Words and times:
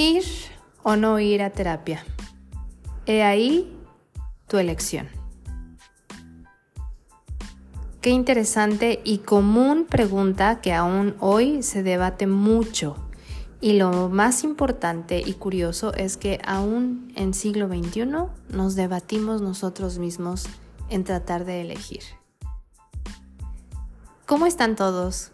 Ir 0.00 0.24
o 0.82 0.96
no 0.96 1.20
ir 1.20 1.42
a 1.42 1.50
terapia. 1.50 2.02
He 3.04 3.22
ahí 3.22 3.70
tu 4.48 4.56
elección. 4.56 5.10
Qué 8.00 8.08
interesante 8.08 9.02
y 9.04 9.18
común 9.18 9.84
pregunta 9.84 10.62
que 10.62 10.72
aún 10.72 11.16
hoy 11.20 11.62
se 11.62 11.82
debate 11.82 12.26
mucho. 12.26 12.96
Y 13.60 13.74
lo 13.74 14.08
más 14.08 14.42
importante 14.42 15.22
y 15.22 15.34
curioso 15.34 15.92
es 15.92 16.16
que 16.16 16.40
aún 16.46 17.12
en 17.14 17.34
siglo 17.34 17.68
XXI 17.68 18.06
nos 18.48 18.76
debatimos 18.76 19.42
nosotros 19.42 19.98
mismos 19.98 20.46
en 20.88 21.04
tratar 21.04 21.44
de 21.44 21.60
elegir. 21.60 22.04
¿Cómo 24.24 24.46
están 24.46 24.76
todos? 24.76 25.30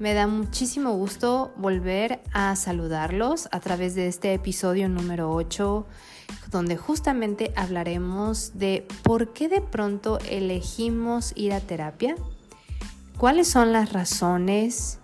Me 0.00 0.14
da 0.14 0.26
muchísimo 0.26 0.94
gusto 0.94 1.52
volver 1.58 2.22
a 2.32 2.56
saludarlos 2.56 3.50
a 3.52 3.60
través 3.60 3.94
de 3.94 4.08
este 4.08 4.32
episodio 4.32 4.88
número 4.88 5.30
8, 5.30 5.86
donde 6.50 6.78
justamente 6.78 7.52
hablaremos 7.54 8.52
de 8.54 8.88
por 9.02 9.34
qué 9.34 9.50
de 9.50 9.60
pronto 9.60 10.18
elegimos 10.30 11.34
ir 11.36 11.52
a 11.52 11.60
terapia, 11.60 12.14
cuáles 13.18 13.48
son 13.48 13.74
las 13.74 13.92
razones 13.92 15.00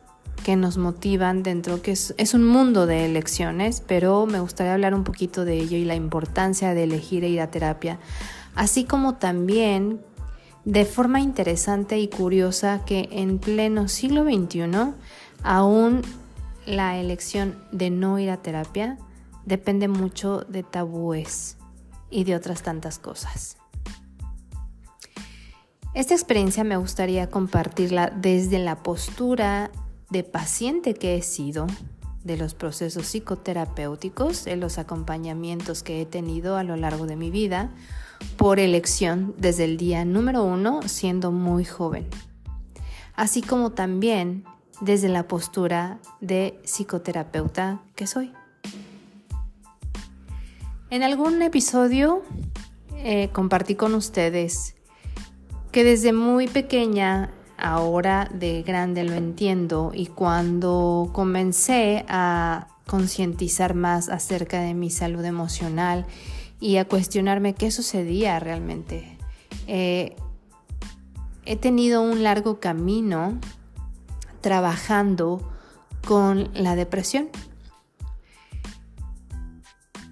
que 0.47 0.57
nos 0.57 0.79
motivan 0.79 1.43
dentro, 1.43 1.83
que 1.83 1.91
es, 1.91 2.15
es, 2.17 2.33
un 2.33 2.47
mundo 2.47 2.87
de 2.87 3.05
elecciones, 3.05 3.83
pero 3.87 4.25
me 4.25 4.41
gustaría 4.41 4.73
hablar 4.73 4.95
un 4.95 5.05
poquito 5.05 5.45
de 5.45 5.59
ello 5.59 5.77
y 5.77 5.85
la 5.85 5.95
importancia 5.95 6.73
de 6.73 6.85
elegir 6.85 7.23
ir 7.23 7.43
a 7.43 7.51
terapia, 7.51 7.99
así 8.55 8.85
como 8.85 9.17
también 9.17 10.01
de 10.67 10.85
forma 10.85 11.21
interesante 11.21 12.01
y 12.01 12.09
curiosa 12.09 12.85
que 12.85 13.09
en 13.13 13.39
pleno 13.39 13.87
siglo 13.87 14.25
XXI 14.25 14.65
aún 15.45 16.03
la 16.67 16.99
elección 16.99 17.57
de 17.71 17.91
no 17.91 18.19
ir 18.19 18.31
a 18.31 18.39
terapia 18.39 18.99
depende 19.45 19.87
mucho 19.87 20.41
de 20.41 20.65
tabúes 20.65 21.57
y 22.11 22.25
de 22.25 22.35
otras 22.35 22.63
tantas 22.63 22.99
cosas. 22.99 23.57
Esta 25.95 26.15
experiencia 26.15 26.65
me 26.65 26.77
gustaría 26.77 27.31
compartirla 27.31 28.11
desde 28.11 28.59
la 28.59 28.83
postura 28.83 29.71
de 30.11 30.25
paciente 30.25 30.95
que 30.95 31.15
he 31.15 31.23
sido, 31.23 31.69
de 32.25 32.37
los 32.37 32.55
procesos 32.55 33.07
psicoterapéuticos, 33.07 34.45
de 34.45 34.57
los 34.57 34.79
acompañamientos 34.79 35.85
que 35.85 36.03
he 36.03 36.07
tenido 36.07 36.57
a 36.57 36.65
lo 36.65 36.75
largo 36.75 37.07
de 37.07 37.15
mi 37.15 37.31
vida, 37.31 37.71
por 38.37 38.59
elección 38.59 39.35
desde 39.39 39.65
el 39.65 39.77
día 39.77 40.05
número 40.05 40.45
uno 40.45 40.83
siendo 40.87 41.33
muy 41.33 41.65
joven, 41.65 42.07
así 43.15 43.43
como 43.43 43.71
también 43.71 44.45
desde 44.81 45.09
la 45.09 45.27
postura 45.27 45.99
de 46.21 46.61
psicoterapeuta 46.65 47.81
que 47.95 48.07
soy. 48.07 48.33
En 50.91 51.03
algún 51.03 51.43
episodio 51.43 52.23
eh, 52.97 53.31
compartí 53.33 53.75
con 53.75 53.95
ustedes 53.95 54.77
que 55.73 55.85
desde 55.85 56.13
muy 56.13 56.49
pequeña, 56.49 57.35
ahora 57.59 58.31
de 58.33 58.63
grande 58.63 59.05
lo 59.05 59.13
entiendo, 59.13 59.93
y 59.95 60.07
cuando 60.07 61.11
comencé 61.13 62.05
a 62.09 62.69
concientizar 62.87 63.75
más 63.75 64.09
acerca 64.09 64.61
de 64.61 64.75
mi 64.75 64.91
salud 64.91 65.25
emocional 65.25 66.07
y 66.67 66.79
a 66.79 66.85
cuestionarme 66.85 67.55
qué 67.55 67.71
sucedía 67.71 68.41
realmente. 68.41 69.17
Eh, 69.69 70.17
he 71.45 71.55
tenido 71.55 72.03
un 72.03 72.25
largo 72.25 72.59
camino 72.59 73.39
trabajando 74.41 75.49
con 76.05 76.51
la 76.55 76.75
depresión. 76.75 77.29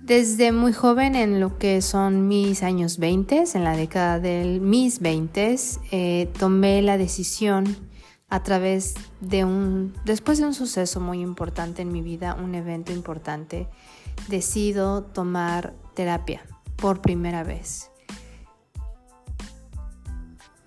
Desde 0.04 0.52
muy 0.52 0.72
joven, 0.72 1.16
en 1.16 1.40
lo 1.40 1.58
que 1.58 1.82
son 1.82 2.28
mis 2.28 2.62
años 2.62 2.98
20, 2.98 3.46
en 3.52 3.64
la 3.64 3.76
década 3.76 4.20
de 4.20 4.60
mis 4.62 5.00
20, 5.00 5.56
eh, 5.90 6.30
tomé 6.38 6.82
la 6.82 6.96
decisión 6.96 7.64
a 8.28 8.44
través 8.44 8.94
de 9.20 9.44
un, 9.44 9.92
después 10.04 10.38
de 10.38 10.44
un 10.44 10.54
suceso 10.54 11.00
muy 11.00 11.20
importante 11.20 11.82
en 11.82 11.90
mi 11.90 12.00
vida, 12.00 12.36
un 12.40 12.54
evento 12.54 12.92
importante, 12.92 13.66
decido 14.28 15.02
tomar 15.02 15.74
terapia 15.94 16.42
por 16.76 17.00
primera 17.00 17.44
vez. 17.44 17.90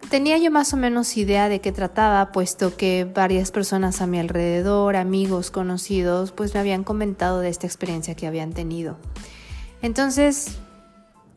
Tenía 0.09 0.37
yo 0.37 0.51
más 0.51 0.73
o 0.73 0.77
menos 0.77 1.17
idea 1.17 1.49
de 1.49 1.59
qué 1.59 1.73
trataba, 1.73 2.31
puesto 2.31 2.77
que 2.77 3.03
varias 3.03 3.51
personas 3.51 4.01
a 4.01 4.07
mi 4.07 4.19
alrededor, 4.19 4.95
amigos, 4.95 5.51
conocidos, 5.51 6.31
pues 6.31 6.53
me 6.53 6.61
habían 6.61 6.85
comentado 6.85 7.41
de 7.41 7.49
esta 7.49 7.67
experiencia 7.67 8.15
que 8.15 8.25
habían 8.25 8.53
tenido. 8.53 8.97
Entonces, 9.81 10.59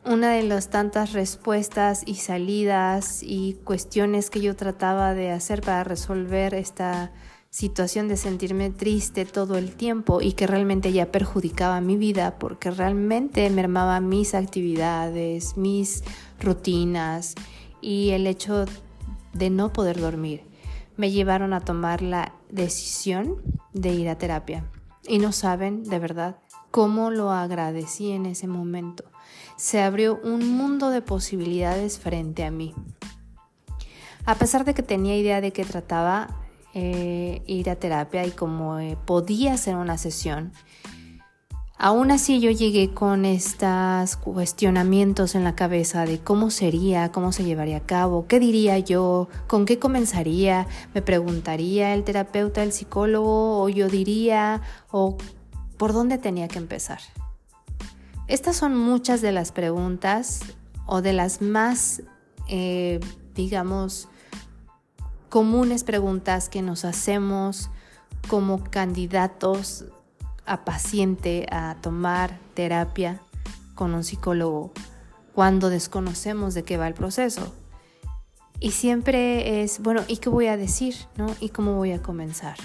una 0.05 0.31
de 0.31 0.43
las 0.43 0.69
tantas 0.69 1.11
respuestas 1.11 2.03
y 2.05 2.15
salidas 2.15 3.21
y 3.21 3.59
cuestiones 3.65 4.29
que 4.29 4.39
yo 4.39 4.55
trataba 4.55 5.13
de 5.13 5.31
hacer 5.31 5.61
para 5.61 5.83
resolver 5.83 6.53
esta 6.53 7.11
situación 7.51 8.07
de 8.07 8.15
sentirme 8.15 8.69
triste 8.69 9.25
todo 9.25 9.57
el 9.57 9.75
tiempo 9.75 10.21
y 10.21 10.33
que 10.33 10.47
realmente 10.47 10.93
ya 10.93 11.11
perjudicaba 11.11 11.81
mi 11.81 11.97
vida 11.97 12.39
porque 12.39 12.71
realmente 12.71 13.47
mermaba 13.49 13.99
mis 13.99 14.33
actividades, 14.33 15.57
mis 15.57 16.03
rutinas 16.39 17.35
y 17.81 18.11
el 18.11 18.25
hecho 18.25 18.65
de 19.33 19.49
no 19.49 19.73
poder 19.73 19.99
dormir 19.99 20.43
me 20.95 21.11
llevaron 21.11 21.53
a 21.53 21.59
tomar 21.59 22.01
la 22.01 22.33
decisión 22.49 23.41
de 23.73 23.89
ir 23.89 24.07
a 24.07 24.17
terapia. 24.17 24.69
Y 25.07 25.19
no 25.19 25.31
saben, 25.31 25.83
de 25.83 25.99
verdad, 25.99 26.37
cómo 26.69 27.11
lo 27.11 27.31
agradecí 27.31 28.11
en 28.11 28.27
ese 28.27 28.47
momento. 28.47 29.03
Se 29.57 29.81
abrió 29.81 30.19
un 30.23 30.55
mundo 30.55 30.89
de 30.89 31.01
posibilidades 31.01 31.99
frente 31.99 32.43
a 32.43 32.51
mí. 32.51 32.75
A 34.25 34.35
pesar 34.35 34.63
de 34.63 34.73
que 34.73 34.83
tenía 34.83 35.17
idea 35.17 35.41
de 35.41 35.51
qué 35.51 35.65
trataba, 35.65 36.40
eh, 36.73 37.41
ir 37.47 37.69
a 37.69 37.75
terapia 37.75 38.25
y 38.25 38.31
como 38.31 38.79
eh, 38.79 38.97
podía 39.05 39.53
hacer 39.53 39.75
una 39.75 39.97
sesión. 39.97 40.51
Aún 41.83 42.11
así 42.11 42.39
yo 42.39 42.51
llegué 42.51 42.93
con 42.93 43.25
estos 43.25 44.15
cuestionamientos 44.17 45.33
en 45.33 45.43
la 45.43 45.55
cabeza 45.55 46.05
de 46.05 46.19
cómo 46.19 46.51
sería, 46.51 47.11
cómo 47.11 47.31
se 47.31 47.43
llevaría 47.43 47.77
a 47.77 47.85
cabo, 47.87 48.27
qué 48.27 48.39
diría 48.39 48.77
yo, 48.77 49.29
con 49.47 49.65
qué 49.65 49.79
comenzaría, 49.79 50.67
me 50.93 51.01
preguntaría 51.01 51.95
el 51.95 52.03
terapeuta, 52.03 52.61
el 52.61 52.71
psicólogo, 52.71 53.63
o 53.63 53.67
yo 53.67 53.89
diría, 53.89 54.61
o 54.91 55.17
por 55.77 55.91
dónde 55.91 56.19
tenía 56.19 56.47
que 56.47 56.59
empezar. 56.59 56.99
Estas 58.27 58.55
son 58.55 58.77
muchas 58.77 59.21
de 59.21 59.31
las 59.31 59.51
preguntas 59.51 60.41
o 60.85 61.01
de 61.01 61.13
las 61.13 61.41
más, 61.41 62.03
eh, 62.47 62.99
digamos, 63.33 64.07
comunes 65.31 65.85
preguntas 65.85 66.49
que 66.49 66.61
nos 66.61 66.83
hacemos 66.83 67.69
como 68.27 68.65
candidatos 68.65 69.85
a 70.45 70.65
paciente 70.65 71.47
a 71.49 71.77
tomar 71.79 72.37
terapia 72.53 73.21
con 73.73 73.93
un 73.93 74.03
psicólogo 74.03 74.73
cuando 75.33 75.69
desconocemos 75.69 76.53
de 76.53 76.63
qué 76.63 76.75
va 76.75 76.85
el 76.89 76.95
proceso. 76.95 77.55
Y 78.59 78.71
siempre 78.71 79.63
es, 79.63 79.81
bueno, 79.81 80.03
¿y 80.09 80.17
qué 80.17 80.27
voy 80.27 80.47
a 80.47 80.57
decir? 80.57 80.95
¿no? 81.15 81.33
¿Y 81.39 81.47
cómo 81.47 81.75
voy 81.75 81.93
a 81.93 82.01
comenzar? 82.01 82.57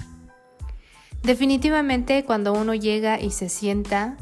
Definitivamente 1.23 2.25
cuando 2.25 2.53
uno 2.53 2.75
llega 2.75 3.21
y 3.21 3.31
se 3.31 3.49
sienta 3.49 4.17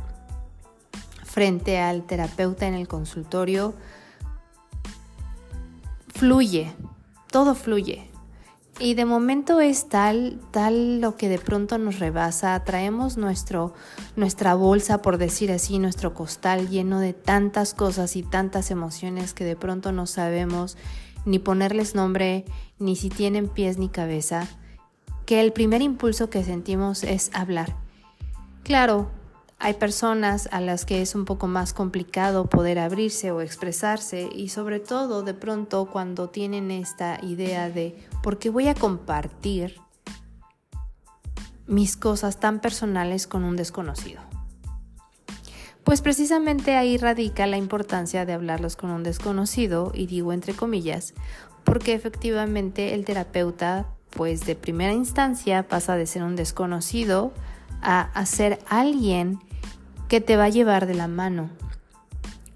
frente 1.25 1.81
al 1.81 2.06
terapeuta 2.06 2.66
en 2.66 2.75
el 2.75 2.88
consultorio, 2.88 3.72
fluye, 6.12 6.75
todo 7.31 7.55
fluye. 7.55 8.13
Y 8.81 8.94
de 8.94 9.05
momento 9.05 9.61
es 9.61 9.88
tal, 9.88 10.41
tal 10.50 11.00
lo 11.00 11.17
que 11.17 11.29
de 11.29 11.38
pronto 11.38 11.79
nos 11.79 12.00
rebasa. 12.00 12.59
Traemos 12.65 13.17
nuestro, 13.17 13.73
nuestra 14.17 14.55
bolsa, 14.55 15.00
por 15.00 15.17
decir 15.17 15.53
así, 15.53 15.79
nuestro 15.79 16.12
costal 16.12 16.69
lleno 16.69 16.99
de 16.99 17.12
tantas 17.12 17.73
cosas 17.73 18.17
y 18.17 18.25
tantas 18.25 18.73
emociones 18.73 19.32
que 19.32 19.44
de 19.44 19.55
pronto 19.55 19.93
no 19.93 20.06
sabemos 20.06 20.76
ni 21.25 21.38
ponerles 21.38 21.94
nombre, 21.94 22.44
ni 22.79 22.97
si 22.97 23.09
tienen 23.11 23.49
pies 23.49 23.79
ni 23.79 23.88
cabeza, 23.88 24.47
que 25.25 25.41
el 25.41 25.53
primer 25.53 25.81
impulso 25.81 26.29
que 26.29 26.44
sentimos 26.44 27.05
es 27.05 27.31
hablar. 27.32 27.76
Claro, 28.62 29.11
hay 29.64 29.72
personas 29.72 30.46
a 30.52 30.61
las 30.61 30.84
que 30.84 31.00
es 31.00 31.14
un 31.14 31.25
poco 31.25 31.46
más 31.46 31.72
complicado 31.72 32.50
poder 32.50 32.78
abrirse 32.78 33.31
o 33.31 33.40
expresarse 33.40 34.28
y 34.31 34.50
sobre 34.50 34.78
todo 34.78 35.22
de 35.22 35.32
pronto 35.32 35.87
cuando 35.87 36.28
tienen 36.28 36.70
esta 36.70 37.19
idea 37.22 37.70
de 37.70 37.96
¿por 38.22 38.38
qué 38.38 38.50
voy 38.50 38.69
a 38.69 38.75
compartir 38.75 39.81
mis 41.66 41.96
cosas 41.96 42.40
tan 42.40 42.61
personales 42.61 43.26
con 43.26 43.43
un 43.43 43.56
desconocido? 43.56 44.20
Pues 45.82 46.02
precisamente 46.02 46.76
ahí 46.76 46.99
radica 46.99 47.46
la 47.46 47.56
importancia 47.56 48.26
de 48.26 48.34
hablarlos 48.34 48.76
con 48.76 48.90
un 48.90 49.02
desconocido, 49.02 49.93
y 49.94 50.05
digo 50.05 50.34
entre 50.34 50.52
comillas, 50.52 51.14
porque 51.64 51.94
efectivamente 51.94 52.93
el 52.93 53.06
terapeuta, 53.06 53.87
pues 54.11 54.44
de 54.44 54.56
primera 54.56 54.93
instancia 54.93 55.66
pasa 55.66 55.96
de 55.96 56.06
ser 56.06 56.22
un 56.22 56.37
desconocido 56.37 57.32
a, 57.84 58.26
ser 58.26 58.58
alguien 58.69 59.40
que 60.14 60.20
te 60.20 60.37
va 60.37 60.44
a 60.44 60.49
llevar 60.49 60.87
de 60.87 60.94
la 60.94 61.08
mano 61.08 61.50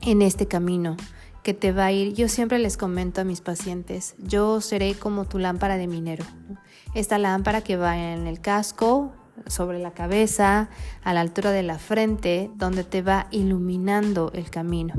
en 0.01 0.23
este 0.23 0.47
camino, 0.47 0.97
que 1.43 1.55
te 1.55 1.73
va 1.73 1.87
a 1.87 1.93
ir. 1.93 2.15
Yo 2.15 2.29
siempre 2.29 2.61
les 2.61 2.77
comento 2.77 3.21
a 3.21 3.25
mis 3.25 3.41
pacientes, 3.41 4.15
yo 4.17 4.61
seré 4.61 4.95
como 4.95 5.25
tu 5.25 5.41
lámpara 5.41 5.77
de 5.77 5.89
minero. 5.89 6.25
Esta 6.95 7.19
lámpara 7.19 7.63
que 7.63 7.77
va 7.77 7.99
en 7.99 8.29
el 8.29 8.41
casco, 8.41 9.11
sobre 9.49 9.81
la 9.81 9.91
cabeza, 9.91 10.69
a 11.03 11.13
la 11.13 11.21
altura 11.21 11.51
de 11.51 11.65
la 11.65 11.81
frente, 11.81 12.49
donde 12.55 12.85
te 12.85 13.03
va 13.03 13.27
iluminando 13.33 14.31
el 14.35 14.51
camino 14.51 14.95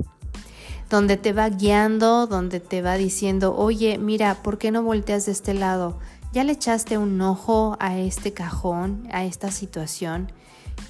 donde 0.89 1.17
te 1.17 1.33
va 1.33 1.47
guiando, 1.49 2.25
donde 2.25 2.59
te 2.59 2.81
va 2.81 2.95
diciendo, 2.95 3.55
oye, 3.55 3.99
mira, 3.99 4.41
¿por 4.41 4.57
qué 4.57 4.71
no 4.71 4.81
volteas 4.81 5.27
de 5.27 5.31
este 5.31 5.53
lado? 5.53 5.99
¿Ya 6.33 6.43
le 6.43 6.53
echaste 6.53 6.97
un 6.97 7.21
ojo 7.21 7.77
a 7.79 7.99
este 7.99 8.33
cajón, 8.33 9.07
a 9.11 9.23
esta 9.23 9.51
situación? 9.51 10.31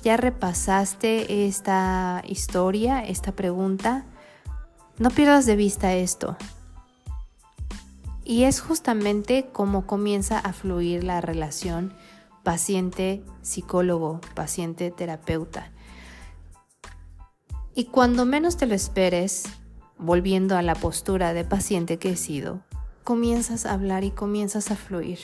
¿Ya 0.04 0.18
repasaste 0.18 1.48
esta 1.48 2.24
historia, 2.26 3.02
esta 3.04 3.34
pregunta? 3.34 4.06
No 4.98 5.10
pierdas 5.10 5.46
de 5.46 5.56
vista 5.56 5.94
esto. 5.94 6.38
Y 8.24 8.44
es 8.44 8.62
justamente 8.62 9.50
como 9.52 9.88
comienza 9.88 10.40
a 10.40 10.54
fluir 10.54 11.04
la 11.04 11.20
relación 11.20 11.94
paciente-psicólogo, 12.44 14.22
paciente-terapeuta. 14.36 15.72
Y 17.76 17.86
cuando 17.86 18.26
menos 18.26 18.58
te 18.58 18.66
lo 18.66 18.76
esperes, 18.76 19.44
volviendo 19.98 20.58
a 20.58 20.62
la 20.62 20.76
postura 20.76 21.34
de 21.34 21.44
paciente 21.44 21.98
que 21.98 22.12
he 22.12 22.16
sido, 22.18 22.62
comienzas 23.04 23.66
a 23.66 23.74
hablar 23.74 24.04
y 24.04 24.12
comienzas 24.12 24.72
a 24.72 24.76
fluir. 24.76 25.20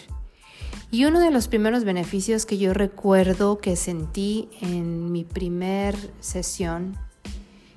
Y 0.95 1.03
uno 1.03 1.19
de 1.19 1.30
los 1.30 1.50
primeros 1.50 1.83
beneficios 1.83 2.45
que 2.45 2.57
yo 2.57 2.74
recuerdo 2.74 3.57
que 3.57 3.75
sentí 3.75 4.47
en 4.62 5.12
mi 5.12 5.25
primer 5.25 5.94
sesión 6.21 6.97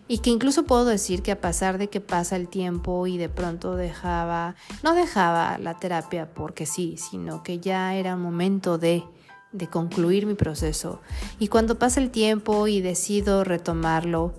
y 0.06 0.18
que 0.18 0.30
incluso 0.30 0.66
puedo 0.66 0.84
decir 0.84 1.22
que 1.22 1.32
a 1.32 1.40
pesar 1.40 1.78
de 1.78 1.88
que 1.88 2.00
pasa 2.00 2.36
el 2.36 2.46
tiempo 2.46 3.08
y 3.08 3.18
de 3.18 3.28
pronto 3.28 3.74
dejaba, 3.74 4.54
no 4.84 4.94
dejaba 4.94 5.58
la 5.58 5.74
terapia 5.80 6.32
porque 6.32 6.64
sí, 6.64 6.94
sino 6.96 7.42
que 7.42 7.58
ya 7.58 7.96
era 7.96 8.14
momento 8.14 8.78
de, 8.78 9.02
de 9.50 9.66
concluir 9.66 10.24
mi 10.24 10.34
proceso. 10.34 11.00
Y 11.40 11.48
cuando 11.48 11.76
pasa 11.76 11.98
el 11.98 12.12
tiempo 12.12 12.68
y 12.68 12.80
decido 12.80 13.42
retomarlo, 13.42 14.32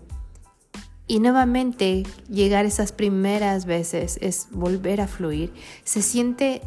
y 1.06 1.20
nuevamente 1.20 2.04
llegar 2.30 2.66
esas 2.66 2.94
primeras 2.94 3.66
veces 3.66 4.20
es 4.22 4.48
volver 4.52 5.02
a 5.02 5.08
fluir. 5.08 5.52
Se 5.84 6.02
siente 6.02 6.62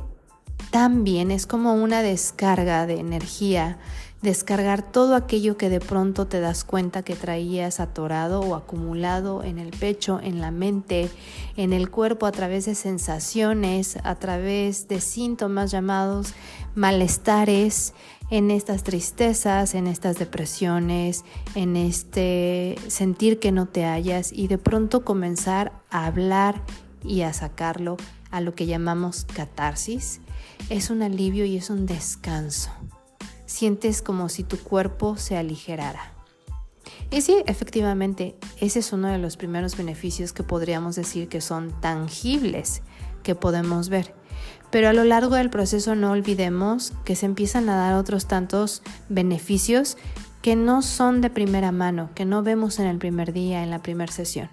tan 0.70 1.04
bien, 1.04 1.30
es 1.30 1.46
como 1.46 1.74
una 1.74 2.02
descarga 2.02 2.86
de 2.86 2.98
energía, 3.00 3.78
descargar 4.22 4.82
todo 4.82 5.16
aquello 5.16 5.56
que 5.56 5.68
de 5.68 5.80
pronto 5.80 6.26
te 6.26 6.40
das 6.40 6.62
cuenta 6.62 7.02
que 7.02 7.16
traías 7.16 7.80
atorado 7.80 8.40
o 8.40 8.54
acumulado 8.54 9.42
en 9.42 9.58
el 9.58 9.70
pecho, 9.70 10.20
en 10.22 10.40
la 10.40 10.50
mente, 10.50 11.10
en 11.56 11.72
el 11.72 11.90
cuerpo 11.90 12.26
a 12.26 12.32
través 12.32 12.66
de 12.66 12.76
sensaciones, 12.76 13.98
a 14.04 14.14
través 14.14 14.86
de 14.86 15.00
síntomas 15.00 15.72
llamados 15.72 16.34
malestares, 16.74 17.94
en 18.32 18.50
estas 18.50 18.82
tristezas, 18.82 19.74
en 19.74 19.86
estas 19.86 20.18
depresiones, 20.18 21.22
en 21.54 21.76
este 21.76 22.76
sentir 22.88 23.38
que 23.38 23.52
no 23.52 23.66
te 23.66 23.84
hallas 23.84 24.32
y 24.32 24.48
de 24.48 24.56
pronto 24.56 25.04
comenzar 25.04 25.72
a 25.90 26.06
hablar 26.06 26.62
y 27.04 27.22
a 27.22 27.34
sacarlo 27.34 27.98
a 28.30 28.40
lo 28.40 28.54
que 28.54 28.64
llamamos 28.64 29.26
catarsis, 29.26 30.22
es 30.70 30.90
un 30.90 31.02
alivio 31.02 31.44
y 31.44 31.56
es 31.56 31.70
un 31.70 31.86
descanso. 31.86 32.70
Sientes 33.46 34.02
como 34.02 34.28
si 34.28 34.44
tu 34.44 34.58
cuerpo 34.58 35.16
se 35.16 35.36
aligerara. 35.36 36.12
Y 37.10 37.20
sí, 37.20 37.42
efectivamente, 37.46 38.36
ese 38.58 38.78
es 38.78 38.92
uno 38.92 39.08
de 39.08 39.18
los 39.18 39.36
primeros 39.36 39.76
beneficios 39.76 40.32
que 40.32 40.42
podríamos 40.42 40.96
decir 40.96 41.28
que 41.28 41.40
son 41.40 41.78
tangibles 41.80 42.82
que 43.22 43.34
podemos 43.34 43.88
ver. 43.88 44.14
Pero 44.70 44.88
a 44.88 44.94
lo 44.94 45.04
largo 45.04 45.36
del 45.36 45.50
proceso 45.50 45.94
no 45.94 46.12
olvidemos 46.12 46.92
que 47.04 47.14
se 47.14 47.26
empiezan 47.26 47.68
a 47.68 47.76
dar 47.76 47.94
otros 47.94 48.26
tantos 48.26 48.82
beneficios 49.10 49.98
que 50.40 50.56
no 50.56 50.80
son 50.80 51.20
de 51.20 51.28
primera 51.28 51.70
mano, 51.70 52.10
que 52.14 52.24
no 52.24 52.42
vemos 52.42 52.78
en 52.78 52.86
el 52.86 52.98
primer 52.98 53.32
día, 53.32 53.62
en 53.62 53.70
la 53.70 53.82
primera 53.82 54.10
sesión. 54.10 54.48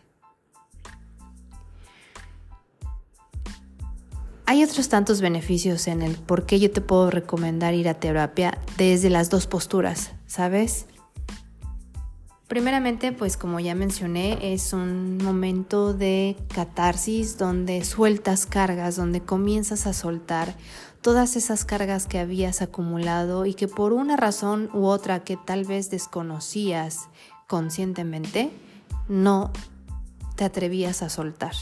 Hay 4.50 4.64
otros 4.64 4.90
tantos 4.90 5.22
beneficios 5.22 5.88
en 5.88 6.02
el 6.02 6.16
por 6.16 6.48
qué 6.48 6.60
yo 6.60 6.72
te 6.72 6.82
puedo 6.82 7.12
recomendar 7.12 7.76
ir 7.76 7.88
a 7.88 7.94
terapia 7.94 8.58
desde 8.80 9.12
las 9.12 9.30
dos 9.30 9.46
posturas, 9.46 10.10
¿sabes? 10.26 10.88
Primeramente, 12.48 13.12
pues 13.12 13.38
como 13.38 13.60
ya 13.60 13.76
mencioné, 13.76 14.40
es 14.52 14.74
un 14.74 15.18
momento 15.18 15.94
de 15.94 16.36
catarsis 16.52 17.38
donde 17.38 17.86
sueltas 17.86 18.48
cargas, 18.48 18.96
donde 18.96 19.22
comienzas 19.22 19.86
a 19.86 19.94
soltar 19.94 20.56
todas 21.02 21.36
esas 21.36 21.64
cargas 21.64 22.08
que 22.08 22.18
habías 22.18 22.64
acumulado 22.64 23.46
y 23.46 23.54
que 23.54 23.68
por 23.68 23.94
una 23.94 24.18
razón 24.18 24.72
u 24.74 24.86
otra 24.86 25.24
que 25.24 25.38
tal 25.38 25.64
vez 25.64 25.92
desconocías 25.92 27.08
conscientemente, 27.46 28.50
no 29.08 29.52
te 30.38 30.44
atrevías 30.44 31.04
a 31.04 31.10
soltar. 31.10 31.54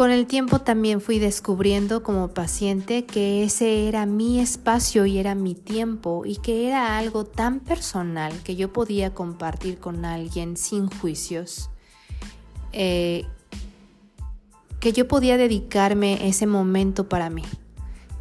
Con 0.00 0.10
el 0.10 0.26
tiempo 0.26 0.60
también 0.60 1.02
fui 1.02 1.18
descubriendo 1.18 2.02
como 2.02 2.28
paciente 2.28 3.04
que 3.04 3.44
ese 3.44 3.86
era 3.86 4.06
mi 4.06 4.40
espacio 4.40 5.04
y 5.04 5.18
era 5.18 5.34
mi 5.34 5.54
tiempo 5.54 6.22
y 6.24 6.36
que 6.36 6.66
era 6.66 6.96
algo 6.96 7.26
tan 7.26 7.60
personal 7.60 8.32
que 8.42 8.56
yo 8.56 8.72
podía 8.72 9.12
compartir 9.12 9.76
con 9.76 10.06
alguien 10.06 10.56
sin 10.56 10.88
juicios, 10.88 11.68
eh, 12.72 13.26
que 14.80 14.94
yo 14.94 15.06
podía 15.06 15.36
dedicarme 15.36 16.26
ese 16.26 16.46
momento 16.46 17.06
para 17.06 17.28
mí, 17.28 17.44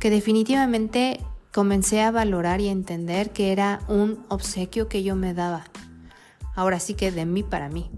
que 0.01 0.09
definitivamente 0.09 1.21
comencé 1.53 2.01
a 2.01 2.11
valorar 2.11 2.59
y 2.59 2.67
a 2.67 2.73
entender 2.73 3.31
que 3.31 3.53
era 3.53 3.79
un 3.87 4.25
obsequio 4.27 4.89
que 4.89 5.01
yo 5.01 5.15
me 5.15 5.33
daba. 5.33 5.63
Ahora 6.55 6.81
sí 6.81 6.93
que 6.93 7.09
de 7.09 7.25
mí 7.25 7.41
para 7.41 7.69
mí 7.69 7.89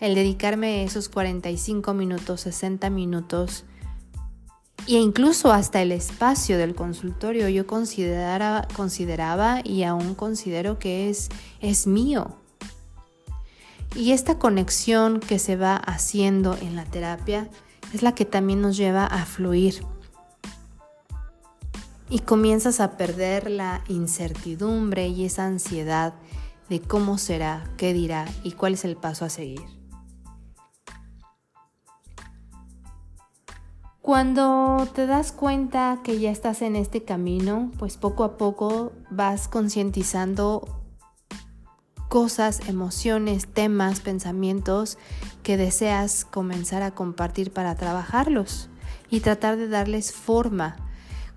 el 0.00 0.14
dedicarme 0.14 0.84
esos 0.84 1.08
45 1.08 1.94
minutos, 1.94 2.40
60 2.40 2.90
minutos 2.90 3.64
e 4.86 4.94
incluso 4.94 5.52
hasta 5.52 5.82
el 5.82 5.92
espacio 5.92 6.58
del 6.58 6.74
consultorio 6.74 7.48
yo 7.48 7.66
consideraba 7.66 9.60
y 9.62 9.82
aún 9.82 10.14
considero 10.14 10.78
que 10.78 11.10
es, 11.10 11.28
es 11.60 11.86
mío. 11.86 12.36
Y 13.94 14.12
esta 14.12 14.38
conexión 14.38 15.20
que 15.20 15.38
se 15.38 15.56
va 15.56 15.76
haciendo 15.76 16.56
en 16.56 16.76
la 16.76 16.84
terapia 16.84 17.48
es 17.92 18.02
la 18.02 18.14
que 18.14 18.24
también 18.24 18.62
nos 18.62 18.76
lleva 18.76 19.04
a 19.04 19.26
fluir. 19.26 19.84
Y 22.08 22.20
comienzas 22.20 22.80
a 22.80 22.96
perder 22.96 23.50
la 23.50 23.84
incertidumbre 23.88 25.08
y 25.08 25.24
esa 25.24 25.46
ansiedad 25.46 26.14
de 26.68 26.80
cómo 26.80 27.18
será, 27.18 27.64
qué 27.76 27.92
dirá 27.92 28.26
y 28.42 28.52
cuál 28.52 28.74
es 28.74 28.84
el 28.84 28.96
paso 28.96 29.24
a 29.24 29.28
seguir. 29.28 29.79
Cuando 34.02 34.88
te 34.94 35.06
das 35.06 35.30
cuenta 35.30 35.98
que 36.02 36.18
ya 36.18 36.30
estás 36.30 36.62
en 36.62 36.74
este 36.74 37.04
camino, 37.04 37.70
pues 37.78 37.98
poco 37.98 38.24
a 38.24 38.38
poco 38.38 38.92
vas 39.10 39.46
concientizando 39.46 40.66
cosas, 42.08 42.66
emociones, 42.66 43.46
temas, 43.46 44.00
pensamientos 44.00 44.96
que 45.42 45.58
deseas 45.58 46.24
comenzar 46.24 46.82
a 46.82 46.92
compartir 46.92 47.52
para 47.52 47.74
trabajarlos 47.74 48.70
y 49.10 49.20
tratar 49.20 49.58
de 49.58 49.68
darles 49.68 50.12
forma. 50.12 50.76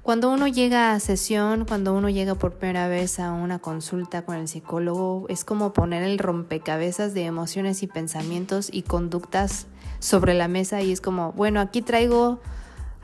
Cuando 0.01 0.31
uno 0.31 0.47
llega 0.47 0.93
a 0.93 0.99
sesión, 1.01 1.65
cuando 1.65 1.93
uno 1.93 2.09
llega 2.09 2.35
por 2.35 2.53
primera 2.53 2.87
vez 2.87 3.19
a 3.19 3.33
una 3.33 3.59
consulta 3.59 4.23
con 4.23 4.37
el 4.37 4.47
psicólogo, 4.47 5.25
es 5.27 5.43
como 5.43 5.73
poner 5.73 6.01
el 6.03 6.17
rompecabezas 6.17 7.13
de 7.13 7.25
emociones 7.25 7.83
y 7.83 7.87
pensamientos 7.87 8.69
y 8.71 8.83
conductas 8.83 9.67
sobre 10.03 10.33
la 10.33 10.47
mesa 10.47 10.81
y 10.81 10.91
es 10.91 10.99
como, 10.99 11.31
bueno, 11.31 11.61
aquí 11.61 11.81
traigo 11.81 12.39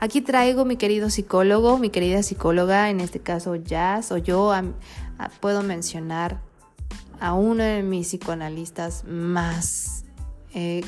Aquí 0.02 0.22
traigo 0.22 0.64
mi 0.64 0.76
querido 0.76 1.10
psicólogo, 1.10 1.76
mi 1.76 1.90
querida 1.90 2.22
psicóloga, 2.22 2.88
en 2.88 3.00
este 3.00 3.20
caso 3.20 3.54
Jazz, 3.54 4.12
o 4.12 4.16
yo 4.16 4.50
puedo 5.40 5.62
mencionar 5.62 6.40
a 7.20 7.34
uno 7.34 7.62
de 7.62 7.82
mis 7.82 8.08
psicoanalistas 8.08 9.04
más, 9.04 10.06
eh, 10.54 10.82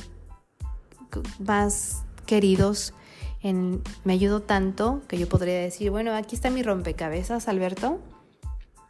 más 1.39 2.05
queridos. 2.25 2.95
me 3.43 4.15
ayudó 4.15 4.41
tanto 4.41 5.03
que 5.09 5.19
yo 5.19 5.29
podría 5.29 5.61
decir, 5.61 5.91
bueno, 5.91 6.15
aquí 6.15 6.35
está 6.35 6.49
mi 6.49 6.63
rompecabezas, 6.63 7.49
Alberto. 7.49 8.01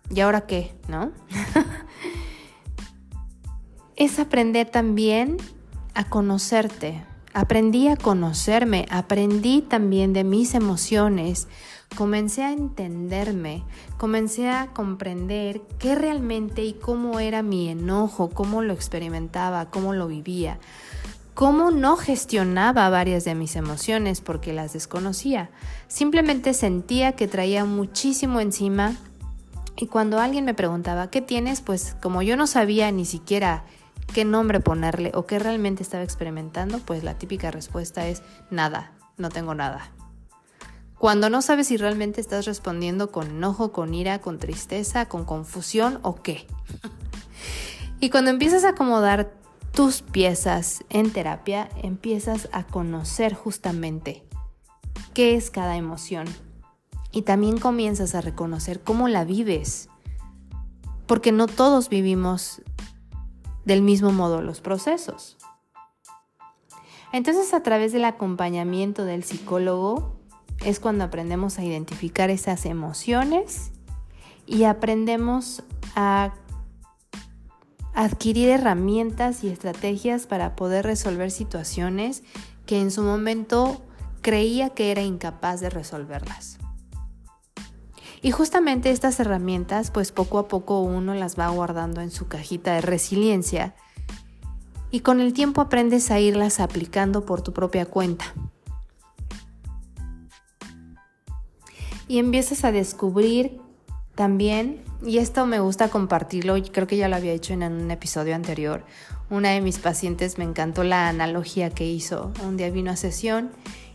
¿Y 0.09 0.21
ahora 0.21 0.43
qué? 0.43 0.73
¿No? 0.87 1.11
es 3.97 4.21
aprender 4.21 4.71
también 4.71 5.37
a 5.95 6.05
conocerte, 6.09 7.05
Aprendí 7.35 7.89
a 7.89 7.97
conocerme, 7.97 8.85
aprendí 8.91 9.62
también 9.62 10.12
de 10.12 10.23
mis 10.23 10.55
emociones, 10.55 11.49
comencé 11.97 12.43
a 12.43 12.53
entenderme, 12.53 13.65
comencé 13.97 14.51
a 14.51 14.67
comprender 14.75 15.62
qué 15.79 15.95
realmente 15.95 16.62
y 16.62 16.75
cómo 16.75 17.21
era 17.21 17.43
mi 17.43 17.71
enojo, 17.71 18.29
cómo 18.29 18.61
lo 18.61 18.75
experimentaba, 18.75 19.71
cómo 19.71 19.95
lo 19.95 20.09
vivía, 20.09 20.59
cómo 21.33 21.71
no 21.71 21.97
gestionaba 21.97 22.91
varias 22.91 23.25
de 23.25 23.35
mis 23.35 23.57
emociones 23.57 24.21
porque 24.21 24.53
las 24.53 24.75
desconocía. 24.75 25.49
Simplemente 25.89 26.53
sentía 26.53 27.12
que 27.12 27.29
traía 27.29 27.65
muchísimo 27.65 28.41
encima 28.41 28.95
y 29.75 29.87
cuando 29.87 30.21
alguien 30.21 30.45
me 30.45 30.53
preguntaba, 30.53 31.09
¿qué 31.09 31.23
tienes? 31.23 31.62
Pues 31.62 31.97
como 32.03 32.21
yo 32.21 32.37
no 32.37 32.47
sabía 32.47 32.93
ni 32.93 33.07
siquiera 33.07 33.65
qué 34.12 34.25
nombre 34.25 34.61
ponerle 34.61 35.12
o 35.14 35.26
qué 35.26 35.38
realmente 35.38 35.83
estaba 35.83 36.04
experimentando, 36.04 36.78
pues 36.78 37.02
la 37.02 37.14
típica 37.14 37.50
respuesta 37.50 38.07
es 38.07 38.23
nada, 38.50 38.92
no 39.16 39.31
tengo 39.31 39.54
nada. 39.54 39.90
Cuando 40.99 41.31
no 41.31 41.42
sabes 41.42 41.66
si 41.66 41.76
realmente 41.76 42.21
estás 42.21 42.45
respondiendo 42.45 43.11
con 43.11 43.28
enojo, 43.31 43.73
con 43.73 43.92
ira, 43.92 44.21
con 44.21 44.38
tristeza, 44.38 45.07
con 45.09 45.25
confusión 45.25 45.99
o 46.02 46.23
qué. 46.23 46.47
y 48.00 48.11
cuando 48.11 48.31
empiezas 48.31 48.62
a 48.64 48.71
acomodar 48.71 49.33
tus 49.73 50.02
piezas 50.02 50.85
en 50.90 51.11
terapia, 51.11 51.69
empiezas 51.83 52.49
a 52.52 52.64
conocer 52.64 53.35
justamente 53.35 54.23
qué 55.14 55.35
es 55.35 55.50
cada 55.50 55.76
emoción. 55.76 56.26
Y 57.11 57.23
también 57.23 57.59
comienzas 57.59 58.14
a 58.14 58.21
reconocer 58.21 58.81
cómo 58.81 59.09
la 59.09 59.25
vives. 59.25 59.88
Porque 61.07 61.33
no 61.33 61.47
todos 61.47 61.88
vivimos 61.88 62.62
del 63.64 63.83
mismo 63.83 64.12
modo 64.12 64.42
los 64.42 64.61
procesos. 64.61 65.37
Entonces 67.12 67.52
a 67.52 67.62
través 67.62 67.92
del 67.92 68.04
acompañamiento 68.04 69.04
del 69.04 69.25
psicólogo 69.25 70.16
es 70.64 70.81
cuando 70.81 71.04
aprendemos 71.04 71.59
a 71.59 71.64
identificar 71.64 72.31
esas 72.31 72.64
emociones 72.66 73.73
y 74.47 74.64
aprendemos 74.64 75.62
a 75.95 76.33
adquirir 77.95 78.49
herramientas 78.49 79.45
y 79.45 79.49
estrategias 79.49 80.26
para 80.26 80.57
poder 80.57 80.87
resolver 80.87 81.31
situaciones 81.31 82.23
que 82.64 82.81
en 82.81 82.90
su 82.90 83.02
momento 83.02 83.83
creía 84.23 84.71
que 84.71 84.90
era 84.90 85.02
incapaz 85.02 85.61
de 85.61 85.69
resolverlas. 85.69 86.59
Y 88.23 88.31
justamente 88.31 88.91
estas 88.91 89.19
herramientas, 89.19 89.91
pues 89.91 90.12
poco 90.12 90.38
a 90.38 90.47
poco 90.47 90.81
uno 90.81 91.12
las 91.12 91.37
va 91.37 91.49
guardando 91.49 92.00
en 92.00 92.12
su 92.12 92.29
cajita 92.29 92.75
de 92.75 92.81
resiliencia 92.81 93.75
y 94.93 95.00
con 95.00 95.21
el 95.21 95.33
tiempo 95.33 95.61
aprendes 95.61 96.11
a 96.12 96.21
irlas 96.21 96.61
aplicando 96.61 97.26
por 97.26 97.43
tu 97.43 97.52
propia 97.52 97.85
cuenta. 97.85 98.33
Y 102.07 102.19
empiezas 102.19 102.64
a 102.64 102.71
descubrir 102.71 103.59
también, 104.14 104.83
y 105.05 105.19
esto 105.19 105.47
me 105.47 105.61
gusta 105.61 105.88
compartirlo, 105.88 106.59
y 106.59 106.62
creo 106.62 106.87
que 106.87 106.99
ya 106.99 107.09
lo 107.09 107.17
había 107.17 107.33
hecho 107.33 107.55
en 107.55 107.62
un 107.62 107.91
episodio 107.91 108.35
anterior, 108.35 108.85
una 109.31 109.50
de 109.50 109.62
mis 109.62 109.79
pacientes 109.79 110.37
me 110.37 110.45
encantó 110.45 110.85
la 110.85 111.09
analogía 111.09 111.71
que 111.71 111.87
hizo. 111.87 112.31
Un 112.47 112.59
día 112.59 112.71
vino 112.71 112.91
a 112.91 112.97
sesión 112.97 113.50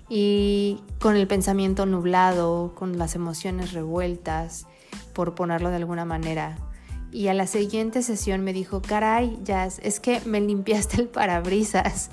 y 0.10 0.82
con 1.00 1.16
el 1.16 1.28
pensamiento 1.28 1.86
nublado, 1.86 2.74
con 2.76 2.98
las 2.98 3.16
emociones 3.16 3.74
revueltas, 3.74 4.68
por 5.14 5.36
ponerlo 5.36 5.70
de 5.70 5.78
alguna 5.78 6.06
manera. 6.06 6.58
Y 7.12 7.28
a 7.28 7.34
la 7.34 7.48
siguiente 7.48 8.02
sesión 8.02 8.42
me 8.42 8.54
dijo, 8.54 8.82
caray, 8.82 9.40
Jazz, 9.44 9.80
es 9.82 10.00
que 10.00 10.22
me 10.26 10.42
limpiaste 10.42 11.02
el 11.02 11.08
parabrisas. 11.08 12.10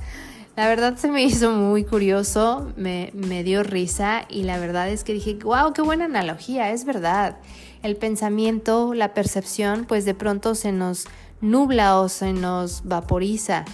La 0.57 0.69
verdad 0.69 0.97
se 0.97 1.11
me 1.11 1.25
hizo 1.25 1.51
muy 1.51 1.85
curioso, 1.85 2.73
me, 2.77 3.11
me 3.13 3.43
dio 3.43 3.65
risa 3.65 4.25
y 4.29 4.45
la 4.45 4.59
verdad 4.59 4.89
es 4.89 5.03
que 5.03 5.13
dije, 5.13 5.35
wow, 5.43 5.73
qué 5.73 5.83
buena 5.83 6.05
analogía, 6.05 6.71
es 6.71 6.85
verdad. 6.85 7.39
El 7.83 7.97
pensamiento, 7.97 8.95
la 8.95 9.15
percepción, 9.15 9.85
pues 9.85 10.05
de 10.05 10.15
pronto 10.15 10.55
se 10.55 10.71
nos 10.71 11.07
nubla 11.41 11.99
o 12.01 12.09
se 12.09 12.33
nos 12.33 12.85
vaporiza 12.85 13.65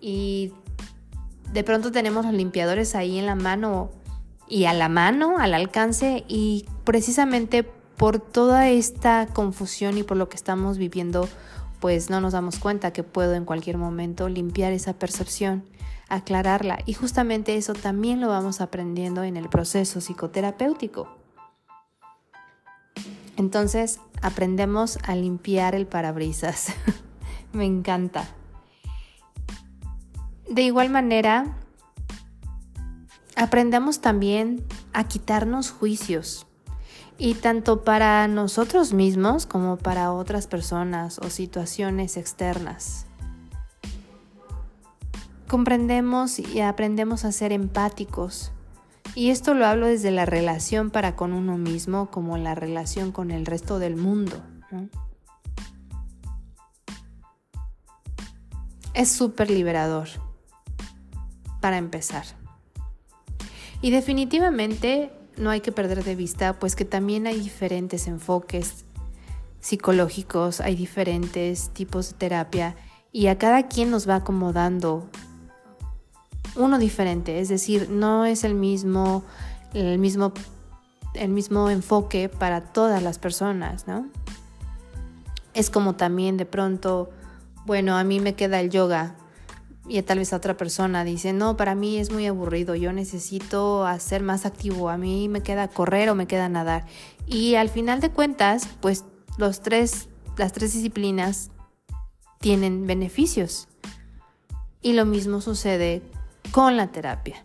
y 0.00 0.52
de 1.56 1.64
pronto 1.64 1.90
tenemos 1.90 2.26
los 2.26 2.34
limpiadores 2.34 2.94
ahí 2.94 3.18
en 3.18 3.24
la 3.24 3.34
mano 3.34 3.90
y 4.46 4.66
a 4.66 4.74
la 4.74 4.90
mano, 4.90 5.38
al 5.38 5.54
alcance 5.54 6.22
y 6.28 6.66
precisamente 6.84 7.62
por 7.62 8.18
toda 8.18 8.68
esta 8.68 9.26
confusión 9.32 9.96
y 9.96 10.02
por 10.02 10.18
lo 10.18 10.28
que 10.28 10.36
estamos 10.36 10.76
viviendo, 10.76 11.30
pues 11.80 12.10
no 12.10 12.20
nos 12.20 12.34
damos 12.34 12.58
cuenta 12.58 12.92
que 12.92 13.02
puedo 13.04 13.32
en 13.32 13.46
cualquier 13.46 13.78
momento 13.78 14.28
limpiar 14.28 14.74
esa 14.74 14.98
percepción, 14.98 15.64
aclararla 16.10 16.80
y 16.84 16.92
justamente 16.92 17.56
eso 17.56 17.72
también 17.72 18.20
lo 18.20 18.28
vamos 18.28 18.60
aprendiendo 18.60 19.22
en 19.22 19.38
el 19.38 19.48
proceso 19.48 20.02
psicoterapéutico. 20.02 21.08
Entonces 23.38 23.98
aprendemos 24.20 24.98
a 25.04 25.14
limpiar 25.16 25.74
el 25.74 25.86
parabrisas. 25.86 26.66
Me 27.54 27.64
encanta. 27.64 28.28
De 30.48 30.62
igual 30.62 30.90
manera, 30.90 31.56
aprendemos 33.34 34.00
también 34.00 34.64
a 34.92 35.04
quitarnos 35.04 35.70
juicios. 35.70 36.46
Y 37.18 37.34
tanto 37.34 37.82
para 37.82 38.28
nosotros 38.28 38.92
mismos 38.92 39.46
como 39.46 39.76
para 39.76 40.12
otras 40.12 40.46
personas 40.46 41.18
o 41.18 41.30
situaciones 41.30 42.16
externas. 42.16 43.06
Comprendemos 45.48 46.38
y 46.38 46.60
aprendemos 46.60 47.24
a 47.24 47.32
ser 47.32 47.52
empáticos. 47.52 48.52
Y 49.14 49.30
esto 49.30 49.54
lo 49.54 49.66
hablo 49.66 49.86
desde 49.86 50.10
la 50.10 50.26
relación 50.26 50.90
para 50.90 51.16
con 51.16 51.32
uno 51.32 51.56
mismo 51.56 52.10
como 52.10 52.36
la 52.36 52.54
relación 52.54 53.12
con 53.12 53.30
el 53.30 53.46
resto 53.46 53.78
del 53.78 53.96
mundo. 53.96 54.42
Es 58.92 59.10
súper 59.10 59.50
liberador 59.50 60.25
para 61.66 61.78
empezar. 61.78 62.24
Y 63.82 63.90
definitivamente 63.90 65.10
no 65.36 65.50
hay 65.50 65.60
que 65.60 65.72
perder 65.72 66.04
de 66.04 66.14
vista 66.14 66.60
pues 66.60 66.76
que 66.76 66.84
también 66.84 67.26
hay 67.26 67.40
diferentes 67.40 68.06
enfoques 68.06 68.84
psicológicos, 69.58 70.60
hay 70.60 70.76
diferentes 70.76 71.70
tipos 71.70 72.10
de 72.10 72.18
terapia 72.18 72.76
y 73.10 73.26
a 73.26 73.36
cada 73.36 73.66
quien 73.66 73.90
nos 73.90 74.08
va 74.08 74.14
acomodando 74.14 75.10
uno 76.54 76.78
diferente, 76.78 77.40
es 77.40 77.48
decir, 77.48 77.90
no 77.90 78.26
es 78.26 78.44
el 78.44 78.54
mismo 78.54 79.24
el 79.74 79.98
mismo 79.98 80.32
el 81.14 81.30
mismo 81.30 81.68
enfoque 81.68 82.28
para 82.28 82.60
todas 82.60 83.02
las 83.02 83.18
personas, 83.18 83.88
¿no? 83.88 84.06
Es 85.52 85.68
como 85.68 85.96
también 85.96 86.36
de 86.36 86.46
pronto, 86.46 87.10
bueno, 87.64 87.96
a 87.96 88.04
mí 88.04 88.20
me 88.20 88.36
queda 88.36 88.60
el 88.60 88.70
yoga, 88.70 89.16
y 89.88 90.02
tal 90.02 90.18
vez 90.18 90.32
otra 90.32 90.56
persona 90.56 91.04
dice, 91.04 91.32
no, 91.32 91.56
para 91.56 91.74
mí 91.74 91.98
es 91.98 92.10
muy 92.10 92.26
aburrido, 92.26 92.74
yo 92.74 92.92
necesito 92.92 93.86
hacer 93.86 94.22
más 94.22 94.44
activo, 94.44 94.88
a 94.88 94.96
mí 94.96 95.28
me 95.28 95.42
queda 95.42 95.68
correr 95.68 96.10
o 96.10 96.14
me 96.14 96.26
queda 96.26 96.48
nadar. 96.48 96.86
Y 97.26 97.54
al 97.54 97.68
final 97.68 98.00
de 98.00 98.10
cuentas, 98.10 98.68
pues 98.80 99.04
los 99.38 99.60
tres, 99.60 100.08
las 100.36 100.52
tres 100.52 100.72
disciplinas 100.72 101.50
tienen 102.40 102.86
beneficios. 102.86 103.68
Y 104.82 104.92
lo 104.92 105.04
mismo 105.04 105.40
sucede 105.40 106.02
con 106.50 106.76
la 106.76 106.88
terapia. 106.88 107.44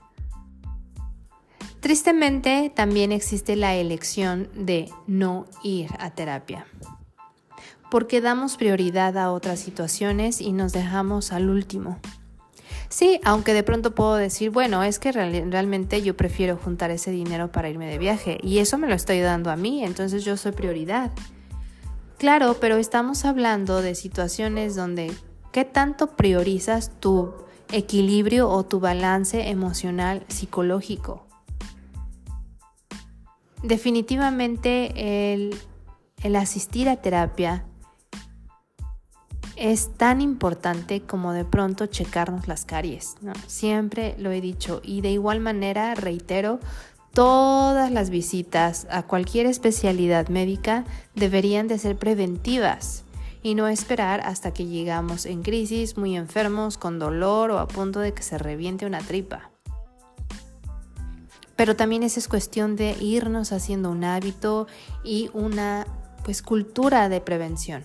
Tristemente, 1.80 2.72
también 2.76 3.12
existe 3.12 3.56
la 3.56 3.76
elección 3.76 4.50
de 4.54 4.90
no 5.08 5.48
ir 5.64 5.90
a 5.98 6.12
terapia, 6.12 6.68
porque 7.90 8.22
damos 8.22 8.58
prioridad 8.58 9.18
a 9.18 9.32
otras 9.32 9.60
situaciones 9.60 10.42
y 10.42 10.54
nos 10.54 10.74
dejamos 10.74 11.32
al 11.32 11.50
último. 11.50 12.00
Sí, 12.92 13.22
aunque 13.24 13.54
de 13.54 13.64
pronto 13.64 13.96
puedo 13.96 14.16
decir, 14.16 14.50
bueno, 14.50 14.84
es 14.84 15.00
que 15.00 15.14
realmente 15.14 16.02
yo 16.02 16.18
prefiero 16.18 16.58
juntar 16.58 16.92
ese 16.92 17.10
dinero 17.10 17.50
para 17.50 17.70
irme 17.70 17.90
de 17.90 17.98
viaje 17.98 18.38
y 18.44 18.58
eso 18.60 18.78
me 18.78 18.90
lo 18.90 18.96
estoy 18.96 19.22
dando 19.22 19.50
a 19.50 19.56
mí, 19.56 19.86
entonces 19.86 20.26
yo 20.26 20.36
soy 20.36 20.52
prioridad. 20.52 21.10
Claro, 22.18 22.58
pero 22.60 22.76
estamos 22.76 23.24
hablando 23.24 23.82
de 23.82 23.96
situaciones 23.96 24.76
donde 24.76 25.10
¿qué 25.54 25.64
tanto 25.64 26.18
priorizas 26.18 26.92
tu 27.00 27.34
equilibrio 27.72 28.50
o 28.50 28.66
tu 28.66 28.82
balance 28.82 29.50
emocional 29.50 30.26
psicológico? 30.28 31.26
Definitivamente 33.64 35.32
el, 35.32 35.56
el 36.24 36.36
asistir 36.36 36.90
a 36.90 36.98
terapia 36.98 37.64
es 39.62 39.92
tan 39.96 40.22
importante 40.22 41.02
como 41.02 41.34
de 41.34 41.46
pronto 41.46 41.86
checarnos 41.86 42.48
las 42.48 42.66
caries. 42.66 43.16
Siempre 43.46 44.16
lo 44.18 44.32
he 44.32 44.42
dicho 44.42 44.82
y 44.84 45.02
de 45.02 45.12
igual 45.12 45.40
manera 45.40 45.94
reitero, 45.94 46.60
todas 47.14 47.92
las 47.92 48.10
visitas 48.10 48.88
a 48.90 49.04
cualquier 49.04 49.46
especialidad 49.46 50.30
médica 50.30 50.84
deberían 51.14 51.68
de 51.68 51.78
ser 51.78 51.96
preventivas 51.96 53.04
y 53.44 53.54
no 53.54 53.68
esperar 53.68 54.22
hasta 54.22 54.52
que 54.52 54.66
llegamos 54.66 55.28
en 55.28 55.44
crisis, 55.44 55.96
muy 55.96 56.18
enfermos, 56.18 56.80
con 56.80 56.98
dolor 56.98 57.52
o 57.52 57.60
a 57.60 57.68
punto 57.68 58.00
de 58.00 58.16
que 58.16 58.24
se 58.24 58.40
reviente 58.40 58.88
una 58.88 59.00
tripa. 59.00 59.52
Pero 61.56 61.76
también 61.76 62.02
es 62.02 62.28
cuestión 62.28 62.76
de 62.76 62.96
irnos 63.00 63.52
haciendo 63.52 63.92
un 63.92 64.06
hábito 64.06 64.66
y 65.04 65.30
una 65.34 65.86
pues 66.24 66.42
cultura 66.42 67.10
de 67.10 67.22
prevención. 67.22 67.84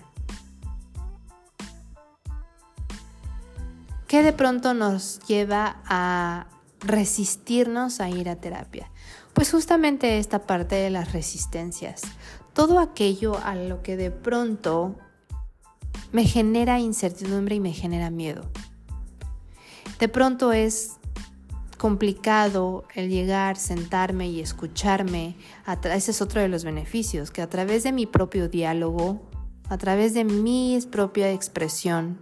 ¿Qué 4.07 4.23
de 4.23 4.31
pronto 4.31 4.73
nos 4.73 5.19
lleva 5.27 5.81
a 5.85 6.47
resistirnos 6.79 7.99
a 7.99 8.09
ir 8.09 8.29
a 8.29 8.37
terapia? 8.37 8.89
Pues 9.33 9.51
justamente 9.51 10.17
esta 10.17 10.47
parte 10.47 10.75
de 10.75 10.89
las 10.89 11.11
resistencias. 11.11 12.03
Todo 12.53 12.79
aquello 12.79 13.37
a 13.43 13.55
lo 13.55 13.83
que 13.83 13.97
de 13.97 14.09
pronto 14.09 14.95
me 16.13 16.23
genera 16.23 16.79
incertidumbre 16.79 17.55
y 17.55 17.59
me 17.59 17.73
genera 17.73 18.09
miedo. 18.09 18.49
De 19.99 20.07
pronto 20.07 20.53
es 20.53 20.93
complicado 21.77 22.85
el 22.95 23.09
llegar, 23.09 23.57
sentarme 23.57 24.29
y 24.29 24.39
escucharme. 24.39 25.35
Ese 25.83 26.11
es 26.11 26.21
otro 26.21 26.39
de 26.39 26.47
los 26.47 26.63
beneficios, 26.63 27.29
que 27.29 27.41
a 27.41 27.49
través 27.49 27.83
de 27.83 27.91
mi 27.91 28.05
propio 28.05 28.47
diálogo, 28.47 29.21
a 29.67 29.77
través 29.77 30.13
de 30.13 30.23
mi 30.23 30.79
propia 30.89 31.29
expresión, 31.33 32.19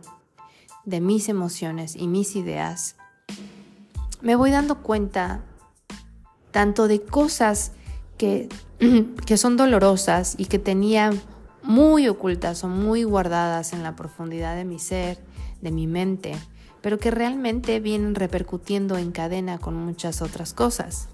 de 0.85 1.01
mis 1.01 1.29
emociones 1.29 1.95
y 1.95 2.07
mis 2.07 2.35
ideas, 2.35 2.95
me 4.21 4.35
voy 4.35 4.51
dando 4.51 4.81
cuenta 4.81 5.43
tanto 6.51 6.87
de 6.87 7.01
cosas 7.01 7.73
que, 8.17 8.49
que 9.25 9.37
son 9.37 9.57
dolorosas 9.57 10.35
y 10.37 10.45
que 10.45 10.59
tenía 10.59 11.11
muy 11.63 12.07
ocultas 12.07 12.63
o 12.63 12.67
muy 12.67 13.03
guardadas 13.03 13.73
en 13.73 13.83
la 13.83 13.95
profundidad 13.95 14.55
de 14.55 14.65
mi 14.65 14.79
ser, 14.79 15.19
de 15.61 15.71
mi 15.71 15.87
mente, 15.87 16.35
pero 16.81 16.99
que 16.99 17.11
realmente 17.11 17.79
vienen 17.79 18.15
repercutiendo 18.15 18.97
en 18.97 19.11
cadena 19.11 19.57
con 19.57 19.75
muchas 19.75 20.21
otras 20.21 20.53
cosas. 20.53 21.09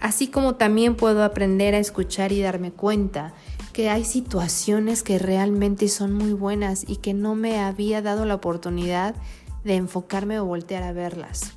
Así 0.00 0.28
como 0.28 0.56
también 0.56 0.96
puedo 0.96 1.24
aprender 1.24 1.74
a 1.74 1.78
escuchar 1.78 2.32
y 2.32 2.40
darme 2.40 2.72
cuenta 2.72 3.34
que 3.78 3.90
hay 3.90 4.04
situaciones 4.04 5.04
que 5.04 5.20
realmente 5.20 5.86
son 5.86 6.12
muy 6.12 6.32
buenas 6.32 6.84
y 6.88 6.96
que 6.96 7.14
no 7.14 7.36
me 7.36 7.60
había 7.60 8.02
dado 8.02 8.24
la 8.24 8.34
oportunidad 8.34 9.14
de 9.62 9.76
enfocarme 9.76 10.40
o 10.40 10.44
voltear 10.44 10.82
a 10.82 10.92
verlas. 10.92 11.52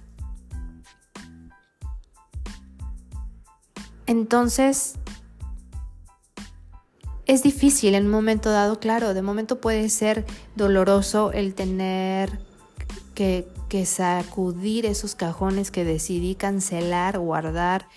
Entonces, 4.06 5.00
es 7.26 7.42
difícil 7.42 7.96
en 7.96 8.06
un 8.06 8.12
momento 8.12 8.52
dado, 8.52 8.80
claro, 8.80 9.16
de 9.16 9.24
momento 9.24 9.60
puede 9.60 9.90
ser 9.90 10.24
doloroso 10.56 11.32
el 11.32 11.56
tener 11.56 12.40
que, 13.16 13.48
sacudir 13.84 14.86
esos 14.86 15.16
cajones 15.16 15.72
que 15.72 15.84
decidí 15.84 16.36
cancelar, 16.36 17.18
guardar, 17.18 17.88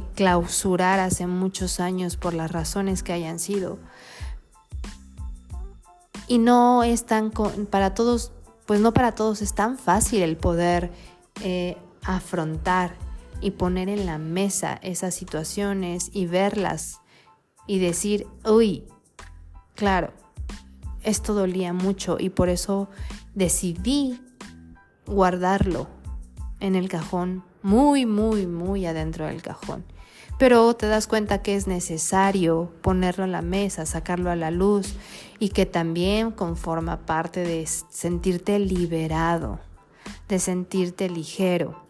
clausurar 0.00 1.00
hace 1.00 1.26
muchos 1.26 1.80
años 1.80 2.16
por 2.16 2.32
las 2.32 2.50
razones 2.50 3.02
que 3.02 3.12
hayan 3.12 3.38
sido. 3.38 3.78
Y 6.26 6.38
no 6.38 6.82
es 6.82 7.04
tan, 7.04 7.30
para 7.30 7.94
todos, 7.94 8.32
pues 8.66 8.80
no 8.80 8.94
para 8.94 9.14
todos 9.14 9.42
es 9.42 9.54
tan 9.54 9.76
fácil 9.76 10.22
el 10.22 10.36
poder 10.36 10.90
eh, 11.42 11.76
afrontar 12.02 12.94
y 13.40 13.50
poner 13.50 13.88
en 13.88 14.06
la 14.06 14.18
mesa 14.18 14.78
esas 14.82 15.14
situaciones 15.14 16.10
y 16.12 16.26
verlas 16.26 17.00
y 17.66 17.78
decir, 17.78 18.26
uy, 18.44 18.84
claro, 19.74 20.12
esto 21.02 21.34
dolía 21.34 21.72
mucho 21.72 22.16
y 22.18 22.30
por 22.30 22.48
eso 22.48 22.88
decidí 23.34 24.20
guardarlo 25.06 25.88
en 26.60 26.76
el 26.76 26.88
cajón, 26.88 27.44
muy, 27.62 28.06
muy, 28.06 28.46
muy 28.46 28.86
adentro 28.86 29.26
del 29.26 29.42
cajón. 29.42 29.84
Pero 30.38 30.74
te 30.74 30.86
das 30.86 31.06
cuenta 31.06 31.42
que 31.42 31.54
es 31.54 31.66
necesario 31.66 32.72
ponerlo 32.82 33.24
en 33.24 33.32
la 33.32 33.42
mesa, 33.42 33.86
sacarlo 33.86 34.30
a 34.30 34.36
la 34.36 34.50
luz 34.50 34.94
y 35.38 35.50
que 35.50 35.66
también 35.66 36.30
conforma 36.32 37.06
parte 37.06 37.40
de 37.40 37.66
sentirte 37.66 38.58
liberado, 38.58 39.60
de 40.28 40.38
sentirte 40.38 41.08
ligero. 41.08 41.82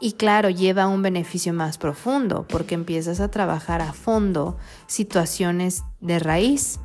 Y 0.00 0.12
claro, 0.12 0.50
lleva 0.50 0.88
un 0.88 1.00
beneficio 1.02 1.54
más 1.54 1.78
profundo 1.78 2.44
porque 2.48 2.74
empiezas 2.74 3.20
a 3.20 3.30
trabajar 3.30 3.80
a 3.80 3.92
fondo 3.92 4.58
situaciones 4.86 5.84
de 6.00 6.18
raíz 6.18 6.80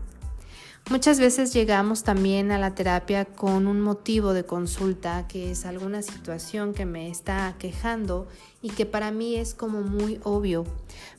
Muchas 0.89 1.19
veces 1.19 1.53
llegamos 1.53 2.03
también 2.03 2.51
a 2.51 2.57
la 2.57 2.73
terapia 2.73 3.25
con 3.25 3.67
un 3.67 3.79
motivo 3.79 4.33
de 4.33 4.45
consulta, 4.45 5.27
que 5.27 5.51
es 5.51 5.65
alguna 5.65 6.01
situación 6.01 6.73
que 6.73 6.87
me 6.87 7.09
está 7.09 7.53
quejando 7.59 8.27
y 8.63 8.71
que 8.71 8.87
para 8.87 9.11
mí 9.11 9.35
es 9.35 9.53
como 9.53 9.81
muy 9.81 10.19
obvio, 10.23 10.65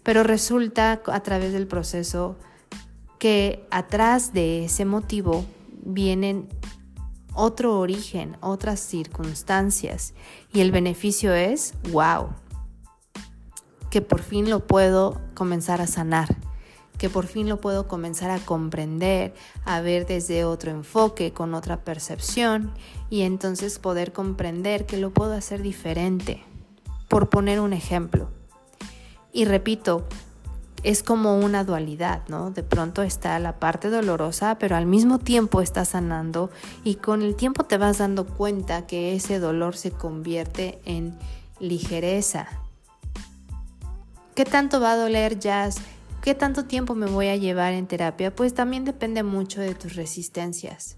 pero 0.03 0.25
resulta 0.25 1.01
a 1.07 1.23
través 1.23 1.53
del 1.53 1.68
proceso 1.68 2.37
que 3.20 3.64
atrás 3.70 4.33
de 4.33 4.64
ese 4.64 4.85
motivo 4.85 5.44
vienen 5.85 6.49
otro 7.35 7.79
origen, 7.79 8.37
otras 8.40 8.81
circunstancias 8.81 10.14
y 10.53 10.61
el 10.61 10.73
beneficio 10.73 11.33
es, 11.33 11.75
wow, 11.92 12.31
que 13.90 14.01
por 14.01 14.20
fin 14.20 14.51
lo 14.51 14.66
puedo 14.66 15.20
comenzar 15.35 15.81
a 15.81 15.87
sanar 15.87 16.50
que 17.01 17.09
por 17.09 17.27
fin 17.27 17.49
lo 17.49 17.63
puedo 17.63 17.89
comenzar 17.89 18.31
a 18.31 18.41
comprender, 18.41 19.33
a 19.65 19.81
ver 19.81 20.05
desde 20.05 20.45
otro 20.45 20.71
enfoque, 20.71 21.33
con 21.33 21.55
otra 21.55 21.83
percepción 21.83 22.73
y 23.09 23.23
entonces 23.23 23.79
poder 23.79 24.13
comprender 24.13 24.85
que 24.85 24.99
lo 24.99 25.11
puedo 25.11 25.33
hacer 25.33 25.63
diferente, 25.63 26.45
por 27.09 27.31
poner 27.31 27.59
un 27.59 27.73
ejemplo. 27.73 28.29
Y 29.33 29.47
repito, 29.47 30.05
es 30.83 31.03
como 31.03 31.39
una 31.39 31.65
dualidad, 31.65 32.21
¿no? 32.29 32.51
De 32.51 32.63
pronto 32.63 33.01
está 33.01 33.39
la 33.39 33.59
parte 33.59 33.89
dolorosa, 33.89 34.59
pero 34.59 34.77
al 34.77 34.85
mismo 34.85 35.19
tiempo 35.19 35.63
está 35.63 35.87
sanando 35.87 36.51
y 36.85 36.97
con 36.97 37.23
el 37.23 37.35
tiempo 37.35 37.65
te 37.65 37.79
vas 37.79 37.97
dando 37.97 38.27
cuenta 38.27 38.87
que 38.87 39.15
ese 39.15 39.39
dolor 39.39 39.75
se 39.75 39.91
convierte 39.91 40.83
en 40.85 41.19
ligereza. 41.61 42.47
¿Qué 44.35 44.45
tanto 44.45 44.83
va 44.83 44.93
a 44.93 44.97
doler 44.97 45.39
jazz 45.39 45.79
¿Qué 46.23 46.35
tanto 46.35 46.65
tiempo 46.65 46.95
me 46.95 47.07
voy 47.07 47.29
a 47.29 47.37
llevar 47.37 47.73
en 47.73 47.87
terapia? 47.87 48.35
Pues 48.35 48.53
también 48.53 48.85
depende 48.85 49.23
mucho 49.23 49.61
de 49.61 49.75
tus 49.75 49.97
resistencias. 49.97 50.97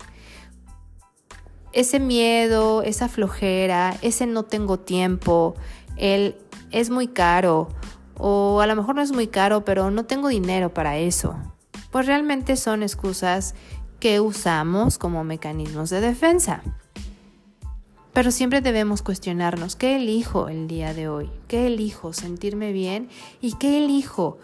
Ese 1.72 2.00
miedo, 2.00 2.82
esa 2.82 3.08
flojera, 3.08 3.96
ese 4.02 4.26
no 4.26 4.42
tengo 4.42 4.78
tiempo, 4.78 5.54
el 5.96 6.36
es 6.70 6.90
muy 6.90 7.06
caro 7.06 7.68
o 8.18 8.60
a 8.60 8.66
lo 8.66 8.76
mejor 8.76 8.96
no 8.96 9.02
es 9.02 9.12
muy 9.12 9.26
caro, 9.26 9.64
pero 9.64 9.90
no 9.90 10.04
tengo 10.04 10.28
dinero 10.28 10.74
para 10.74 10.98
eso. 10.98 11.36
Pues 11.90 12.06
realmente 12.06 12.56
son 12.56 12.82
excusas 12.82 13.54
que 14.00 14.20
usamos 14.20 14.98
como 14.98 15.24
mecanismos 15.24 15.90
de 15.90 16.00
defensa. 16.00 16.62
Pero 18.12 18.30
siempre 18.30 18.60
debemos 18.60 19.02
cuestionarnos, 19.02 19.74
¿qué 19.76 19.96
elijo 19.96 20.48
el 20.48 20.68
día 20.68 20.92
de 20.92 21.08
hoy? 21.08 21.30
¿Qué 21.48 21.66
elijo? 21.66 22.12
¿Sentirme 22.12 22.72
bien? 22.72 23.08
¿Y 23.40 23.54
qué 23.54 23.82
elijo? 23.82 24.38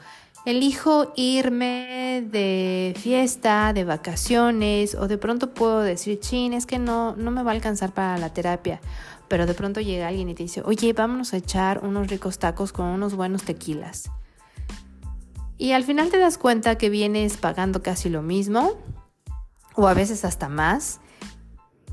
Elijo 0.51 1.13
irme 1.15 2.27
de 2.31 2.95
fiesta, 2.99 3.75
de 3.75 3.85
vacaciones, 3.85 4.95
o 4.95 5.07
de 5.07 5.19
pronto 5.19 5.53
puedo 5.53 5.81
decir, 5.81 6.21
chin, 6.21 6.55
es 6.55 6.65
que 6.65 6.79
no, 6.79 7.15
no 7.17 7.31
me 7.31 7.43
va 7.43 7.51
a 7.51 7.55
alcanzar 7.55 7.93
para 7.93 8.17
la 8.17 8.33
terapia. 8.33 8.81
Pero 9.29 9.45
de 9.45 9.53
pronto 9.53 9.83
llega 9.83 10.09
alguien 10.09 10.31
y 10.31 10.35
te 10.35 10.45
dice, 10.45 10.63
oye, 10.65 10.95
vámonos 10.95 11.35
a 11.35 11.37
echar 11.37 11.85
unos 11.85 12.09
ricos 12.09 12.39
tacos 12.39 12.73
con 12.73 12.87
unos 12.87 13.15
buenos 13.15 13.43
tequilas. 13.43 14.11
Y 15.59 15.73
al 15.73 15.85
final 15.85 16.09
te 16.09 16.19
das 16.19 16.39
cuenta 16.39 16.79
que 16.79 16.89
vienes 16.89 17.37
pagando 17.37 17.83
casi 17.83 18.09
lo 18.09 18.23
mismo, 18.23 18.79
o 19.75 19.87
a 19.87 19.93
veces 19.93 20.25
hasta 20.25 20.49
más, 20.49 21.01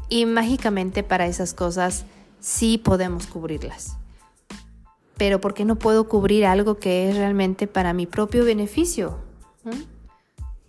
y 0.07 0.25
mágicamente 0.25 1.03
para 1.03 1.27
esas 1.27 1.53
cosas 1.53 2.05
sí 2.39 2.77
podemos 2.77 3.27
cubrirlas 3.27 3.97
pero 5.17 5.39
¿por 5.41 5.53
qué 5.53 5.65
no 5.65 5.77
puedo 5.77 6.07
cubrir 6.07 6.45
algo 6.45 6.77
que 6.77 7.09
es 7.09 7.15
realmente 7.15 7.67
para 7.67 7.93
mi 7.93 8.05
propio 8.05 8.43
beneficio? 8.45 9.17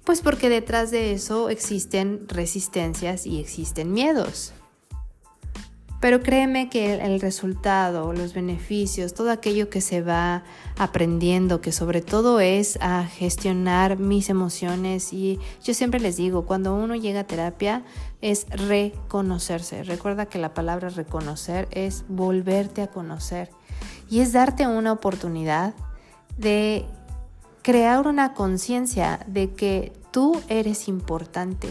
Pues 0.04 0.20
porque 0.20 0.48
detrás 0.48 0.90
de 0.90 1.12
eso 1.12 1.50
existen 1.50 2.28
resistencias 2.28 3.26
y 3.26 3.40
existen 3.40 3.92
miedos. 3.92 4.52
Pero 6.00 6.22
créeme 6.22 6.68
que 6.68 6.94
el 6.94 7.20
resultado, 7.20 8.12
los 8.12 8.34
beneficios, 8.34 9.14
todo 9.14 9.30
aquello 9.30 9.70
que 9.70 9.80
se 9.80 10.02
va 10.02 10.44
aprendiendo, 10.78 11.60
que 11.60 11.72
sobre 11.72 12.02
todo 12.02 12.38
es 12.38 12.78
a 12.82 13.04
gestionar 13.04 13.98
mis 13.98 14.28
emociones 14.28 15.12
y 15.12 15.40
yo 15.64 15.72
siempre 15.72 15.98
les 15.98 16.16
digo, 16.16 16.44
cuando 16.44 16.74
uno 16.74 16.94
llega 16.94 17.20
a 17.20 17.26
terapia 17.26 17.82
es 18.20 18.46
reconocerse. 18.50 19.82
Recuerda 19.84 20.26
que 20.26 20.38
la 20.38 20.52
palabra 20.52 20.90
reconocer 20.90 21.66
es 21.70 22.04
volverte 22.08 22.82
a 22.82 22.88
conocer 22.88 23.50
y 24.08 24.20
es 24.20 24.32
darte 24.32 24.66
una 24.66 24.92
oportunidad 24.92 25.74
de 26.38 26.86
crear 27.62 28.06
una 28.06 28.34
conciencia 28.34 29.20
de 29.26 29.52
que 29.52 29.92
tú 30.12 30.40
eres 30.48 30.88
importante 30.88 31.68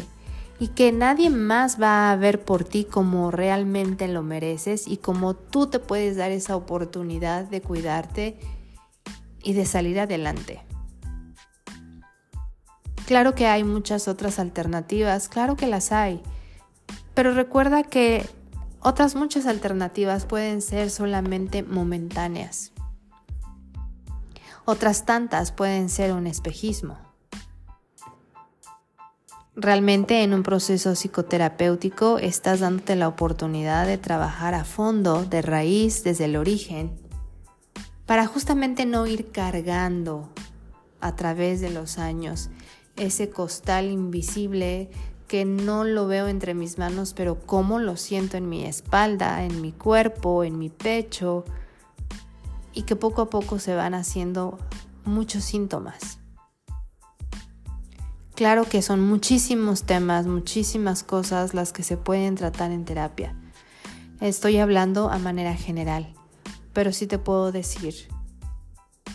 y 0.60 0.70
que 0.70 0.92
nadie 0.92 1.30
más 1.30 1.82
va 1.82 2.12
a 2.12 2.16
ver 2.16 2.44
por 2.44 2.64
ti 2.64 2.86
como 2.86 3.32
realmente 3.32 4.08
lo 4.08 4.24
mereces 4.24 4.88
y 4.88 4.98
como 4.98 5.36
tú 5.36 5.68
te 5.68 5.80
puedes 5.80 6.16
dar 6.18 6.32
esa 6.32 6.56
oportunidad 6.56 7.46
de 7.46 7.62
cuidarte 7.62 8.40
y 9.44 9.54
de 9.54 9.66
salir 9.66 10.00
adelante. 10.00 10.62
Claro 13.06 13.36
que 13.36 13.46
hay 13.48 13.64
muchas 13.64 14.08
otras 14.08 14.40
alternativas, 14.40 15.30
claro 15.30 15.56
que 15.56 15.68
las 15.68 15.92
hay, 15.92 16.22
pero 17.14 17.34
recuerda 17.34 17.84
que 17.84 18.28
otras 18.86 19.16
muchas 19.16 19.48
alternativas 19.48 20.28
pueden 20.28 20.62
ser 20.62 20.92
solamente 20.92 21.64
momentáneas. 21.64 22.72
Otras 24.64 25.08
tantas 25.08 25.52
pueden 25.52 25.90
ser 25.90 26.14
un 26.14 26.28
espejismo. 26.28 27.00
Realmente 29.56 30.22
en 30.22 30.36
un 30.36 30.44
proceso 30.44 30.94
psicoterapéutico 30.94 32.20
estás 32.20 32.60
dándote 32.60 32.96
la 32.96 33.08
oportunidad 33.08 33.88
de 33.88 33.98
trabajar 33.98 34.54
a 34.54 34.64
fondo, 34.64 35.26
de 35.26 35.42
raíz, 35.42 36.04
desde 36.04 36.26
el 36.26 36.36
origen, 36.36 36.96
para 38.06 38.28
justamente 38.28 38.86
no 38.86 39.08
ir 39.08 39.32
cargando 39.32 40.30
a 41.02 41.16
través 41.16 41.60
de 41.60 41.72
los 41.72 41.98
años 41.98 42.52
ese 42.98 43.32
costal 43.32 43.90
invisible 43.90 44.92
que 45.28 45.46
no 45.46 45.84
lo 45.84 46.08
veo 46.08 46.28
entre 46.28 46.54
mis 46.54 46.78
manos, 46.78 47.14
pero 47.14 47.40
cómo 47.40 47.80
lo 47.80 47.98
siento 47.98 48.38
en 48.38 48.48
mi 48.48 48.66
espalda, 48.66 49.44
en 49.44 49.62
mi 49.62 49.72
cuerpo, 49.72 50.44
en 50.44 50.60
mi 50.60 50.70
pecho, 50.70 51.46
y 52.74 52.84
que 52.84 52.96
poco 52.96 53.24
a 53.24 53.30
poco 53.30 53.58
se 53.60 53.76
van 53.76 53.94
haciendo 53.94 54.60
muchos 55.06 55.44
síntomas. 55.44 56.20
Claro 58.36 58.66
que 58.66 58.82
son 58.82 59.00
muchísimos 59.00 59.84
temas, 59.84 60.28
muchísimas 60.28 61.04
cosas 61.04 61.54
las 61.54 61.72
que 61.72 61.84
se 61.84 61.96
pueden 61.96 62.36
tratar 62.36 62.72
en 62.72 62.84
terapia. 62.84 63.34
Estoy 64.20 64.58
hablando 64.58 65.10
a 65.10 65.18
manera 65.20 65.56
general, 65.56 66.14
pero 66.74 66.92
sí 66.92 67.08
te 67.08 67.18
puedo 67.18 67.52
decir 67.54 68.10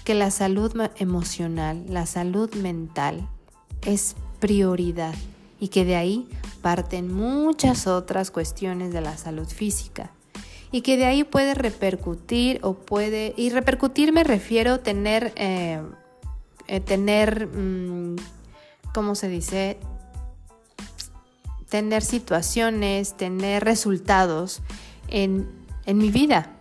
que 0.05 0.14
la 0.14 0.31
salud 0.31 0.73
emocional, 0.96 1.85
la 1.88 2.07
salud 2.07 2.55
mental 2.55 3.29
es 3.83 4.16
prioridad 4.40 5.14
y 5.61 5.68
que 5.68 5.85
de 5.85 5.94
ahí 5.94 6.27
parten 6.62 7.12
muchas 7.12 7.87
otras 7.87 8.31
cuestiones 8.31 8.92
de 8.92 9.01
la 9.03 9.16
salud 9.16 9.46
física 9.46 10.11
y 10.73 10.83
que 10.83 10.96
de 10.96 11.05
ahí 11.05 11.25
puede 11.25 11.55
repercutir 11.55 12.61
o 12.62 12.75
puede, 12.75 13.35
y 13.37 13.51
repercutir 13.51 14.12
me 14.12 14.25
refiero 14.25 14.81
tener, 14.81 15.33
eh, 15.37 15.81
eh, 16.68 16.81
tener, 16.81 17.49
mm, 17.49 18.16
¿cómo 18.94 19.14
se 19.14 19.29
dice? 19.29 19.79
Tener 21.68 22.03
situaciones, 22.03 23.16
tener 23.16 23.64
resultados 23.64 24.62
en, 25.09 25.49
en 25.87 25.99
mi 25.99 26.11
vida, 26.11 26.53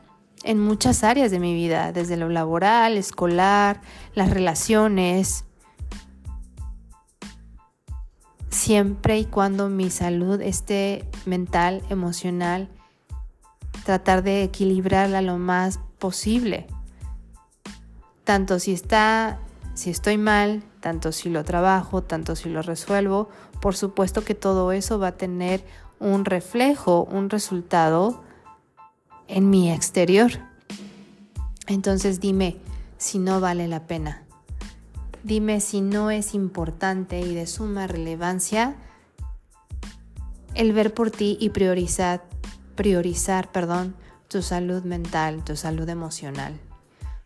en 0.43 0.59
muchas 0.59 1.03
áreas 1.03 1.29
de 1.29 1.39
mi 1.39 1.53
vida, 1.53 1.91
desde 1.91 2.17
lo 2.17 2.29
laboral, 2.29 2.97
escolar, 2.97 3.81
las 4.15 4.31
relaciones, 4.31 5.45
siempre 8.49 9.19
y 9.19 9.25
cuando 9.25 9.69
mi 9.69 9.89
salud 9.89 10.41
esté 10.41 11.07
mental, 11.25 11.83
emocional, 11.89 12.69
tratar 13.85 14.23
de 14.23 14.43
equilibrarla 14.43 15.21
lo 15.21 15.37
más 15.37 15.79
posible. 15.97 16.67
Tanto 18.23 18.59
si 18.59 18.73
está, 18.73 19.39
si 19.73 19.89
estoy 19.89 20.17
mal, 20.17 20.63
tanto 20.79 21.11
si 21.11 21.29
lo 21.29 21.43
trabajo, 21.43 22.03
tanto 22.03 22.35
si 22.35 22.49
lo 22.49 22.61
resuelvo, 22.61 23.29
por 23.61 23.75
supuesto 23.75 24.23
que 24.23 24.35
todo 24.35 24.71
eso 24.71 24.99
va 24.99 25.07
a 25.07 25.17
tener 25.17 25.63
un 25.99 26.25
reflejo, 26.25 27.03
un 27.03 27.29
resultado 27.29 28.23
en 29.27 29.49
mi 29.49 29.71
exterior. 29.71 30.31
Entonces 31.67 32.19
dime 32.19 32.57
si 32.97 33.19
no 33.19 33.39
vale 33.39 33.67
la 33.67 33.85
pena. 33.85 34.23
Dime 35.23 35.59
si 35.59 35.81
no 35.81 36.11
es 36.11 36.33
importante 36.33 37.19
y 37.19 37.35
de 37.35 37.45
suma 37.45 37.87
relevancia 37.87 38.75
el 40.55 40.73
ver 40.73 40.93
por 40.93 41.11
ti 41.11 41.37
y 41.39 41.49
priorizar, 41.49 42.23
priorizar, 42.75 43.51
perdón, 43.51 43.95
tu 44.27 44.41
salud 44.41 44.83
mental, 44.83 45.43
tu 45.43 45.55
salud 45.55 45.87
emocional. 45.89 46.59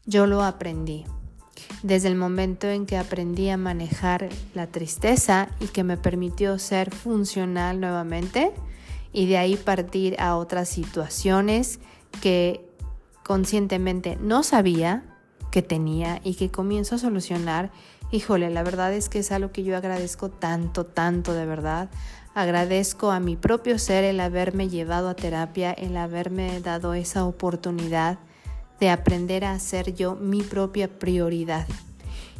Yo 0.05 0.25
lo 0.25 0.43
aprendí. 0.43 1.05
Desde 1.83 2.07
el 2.07 2.15
momento 2.15 2.67
en 2.67 2.85
que 2.85 2.97
aprendí 2.97 3.49
a 3.49 3.57
manejar 3.57 4.29
la 4.53 4.67
tristeza 4.67 5.49
y 5.59 5.67
que 5.67 5.83
me 5.83 5.97
permitió 5.97 6.57
ser 6.59 6.93
funcional 6.93 7.79
nuevamente 7.79 8.51
y 9.11 9.27
de 9.27 9.37
ahí 9.37 9.55
partir 9.55 10.19
a 10.19 10.35
otras 10.35 10.67
situaciones 10.67 11.79
que 12.21 12.67
conscientemente 13.23 14.17
no 14.19 14.43
sabía 14.43 15.12
que 15.53 15.61
tenía 15.61 16.19
y 16.23 16.33
que 16.33 16.49
comienzo 16.49 16.95
a 16.95 16.97
solucionar, 16.97 17.69
híjole, 18.09 18.49
la 18.49 18.63
verdad 18.63 18.91
es 18.91 19.07
que 19.07 19.19
es 19.19 19.31
algo 19.31 19.51
que 19.51 19.63
yo 19.63 19.77
agradezco 19.77 20.31
tanto, 20.31 20.83
tanto 20.83 21.35
de 21.35 21.45
verdad. 21.45 21.91
Agradezco 22.33 23.11
a 23.11 23.19
mi 23.19 23.35
propio 23.35 23.77
ser 23.77 24.03
el 24.03 24.19
haberme 24.19 24.67
llevado 24.67 25.09
a 25.09 25.13
terapia, 25.13 25.71
el 25.71 25.95
haberme 25.95 26.59
dado 26.59 26.95
esa 26.95 27.23
oportunidad 27.25 28.17
de 28.79 28.89
aprender 28.89 29.45
a 29.45 29.59
ser 29.59 29.93
yo 29.93 30.15
mi 30.15 30.41
propia 30.41 30.87
prioridad. 30.87 31.67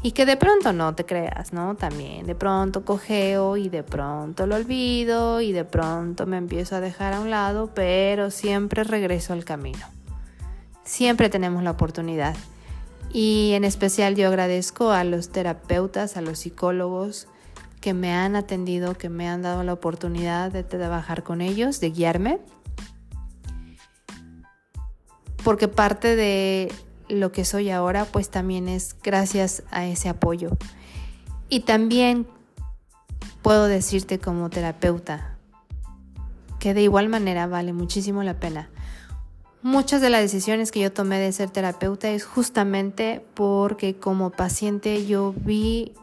Y 0.01 0.13
que 0.13 0.25
de 0.25 0.35
pronto 0.35 0.73
no 0.73 0.95
te 0.95 1.05
creas, 1.05 1.53
¿no? 1.53 1.75
También 1.75 2.25
de 2.25 2.33
pronto 2.33 2.83
cogeo 2.83 3.57
y 3.57 3.69
de 3.69 3.83
pronto 3.83 4.47
lo 4.47 4.55
olvido 4.55 5.39
y 5.39 5.51
de 5.51 5.65
pronto 5.65 6.25
me 6.25 6.37
empiezo 6.37 6.77
a 6.77 6.81
dejar 6.81 7.13
a 7.13 7.19
un 7.19 7.29
lado, 7.29 7.69
pero 7.75 8.31
siempre 8.31 8.83
regreso 8.83 9.33
al 9.33 9.45
camino. 9.45 9.85
Siempre 10.83 11.29
tenemos 11.29 11.61
la 11.61 11.69
oportunidad. 11.69 12.35
Y 13.13 13.51
en 13.53 13.63
especial 13.63 14.15
yo 14.15 14.27
agradezco 14.27 14.89
a 14.89 15.03
los 15.03 15.29
terapeutas, 15.29 16.17
a 16.17 16.21
los 16.21 16.39
psicólogos 16.39 17.27
que 17.79 17.93
me 17.93 18.11
han 18.11 18.35
atendido, 18.35 18.97
que 18.97 19.09
me 19.09 19.29
han 19.29 19.43
dado 19.43 19.63
la 19.63 19.73
oportunidad 19.73 20.51
de 20.51 20.63
trabajar 20.63 21.21
con 21.21 21.39
ellos, 21.39 21.79
de 21.79 21.91
guiarme. 21.91 22.39
Porque 25.43 25.67
parte 25.67 26.15
de 26.15 26.73
lo 27.07 27.31
que 27.31 27.45
soy 27.45 27.69
ahora 27.69 28.05
pues 28.05 28.29
también 28.29 28.67
es 28.67 28.95
gracias 29.03 29.61
a 29.69 29.85
ese 29.85 30.09
apoyo. 30.09 30.57
Y 31.49 31.61
también 31.61 32.25
puedo 33.43 33.67
decirte 33.67 34.17
como 34.17 34.49
terapeuta 34.49 35.37
que 36.57 36.73
de 36.73 36.81
igual 36.81 37.09
manera 37.09 37.45
vale 37.45 37.73
muchísimo 37.73 38.23
la 38.23 38.39
pena 38.39 38.69
Muchas 39.63 40.01
de 40.01 40.09
las 40.09 40.19
decisiones 40.19 40.73
que 40.73 40.81
yo 40.81 40.91
tomé 40.91 41.19
de 41.19 41.31
ser 41.31 41.49
terapeuta 41.49 42.09
es 42.09 42.25
justamente 42.25 43.25
porque 43.33 43.95
como 43.95 44.29
paciente 44.29 45.05
yo 45.05 45.33
vi 45.37 45.93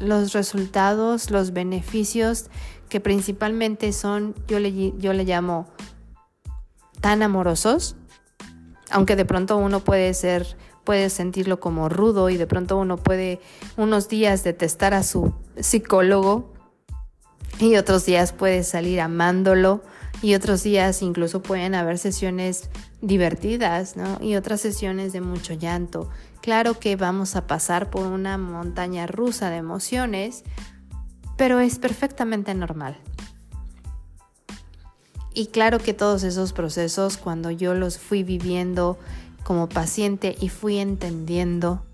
los 0.00 0.32
resultados, 0.32 1.30
los 1.30 1.52
beneficios 1.52 2.46
que 2.88 3.00
principalmente 3.00 3.92
son, 3.92 4.34
yo 4.48 4.60
le, 4.60 4.94
yo 4.96 5.12
le 5.12 5.24
llamo 5.24 5.68
tan 7.02 7.22
amorosos, 7.22 7.96
aunque 8.90 9.14
de 9.14 9.26
pronto 9.26 9.58
uno 9.58 9.80
puede 9.80 10.14
ser, 10.14 10.56
puede 10.84 11.10
sentirlo 11.10 11.60
como 11.60 11.90
rudo 11.90 12.30
y 12.30 12.38
de 12.38 12.46
pronto 12.46 12.78
uno 12.78 12.96
puede 12.96 13.42
unos 13.76 14.08
días 14.08 14.42
detestar 14.42 14.94
a 14.94 15.02
su 15.02 15.34
psicólogo 15.60 16.50
y 17.60 17.76
otros 17.76 18.06
días 18.06 18.32
puede 18.32 18.62
salir 18.64 19.02
amándolo 19.02 19.82
y 20.24 20.34
otros 20.34 20.62
días 20.62 21.02
incluso 21.02 21.42
pueden 21.42 21.74
haber 21.74 21.98
sesiones 21.98 22.70
divertidas, 23.02 23.94
¿no? 23.94 24.16
Y 24.22 24.36
otras 24.36 24.62
sesiones 24.62 25.12
de 25.12 25.20
mucho 25.20 25.52
llanto. 25.52 26.08
Claro 26.40 26.78
que 26.78 26.96
vamos 26.96 27.36
a 27.36 27.46
pasar 27.46 27.90
por 27.90 28.06
una 28.06 28.38
montaña 28.38 29.06
rusa 29.06 29.50
de 29.50 29.58
emociones, 29.58 30.42
pero 31.36 31.60
es 31.60 31.78
perfectamente 31.78 32.54
normal. 32.54 32.96
Y 35.34 35.48
claro 35.48 35.78
que 35.78 35.92
todos 35.92 36.22
esos 36.22 36.54
procesos, 36.54 37.18
cuando 37.18 37.50
yo 37.50 37.74
los 37.74 37.98
fui 37.98 38.22
viviendo 38.22 38.98
como 39.42 39.68
paciente 39.68 40.36
y 40.40 40.48
fui 40.48 40.78
entendiendo, 40.78 41.84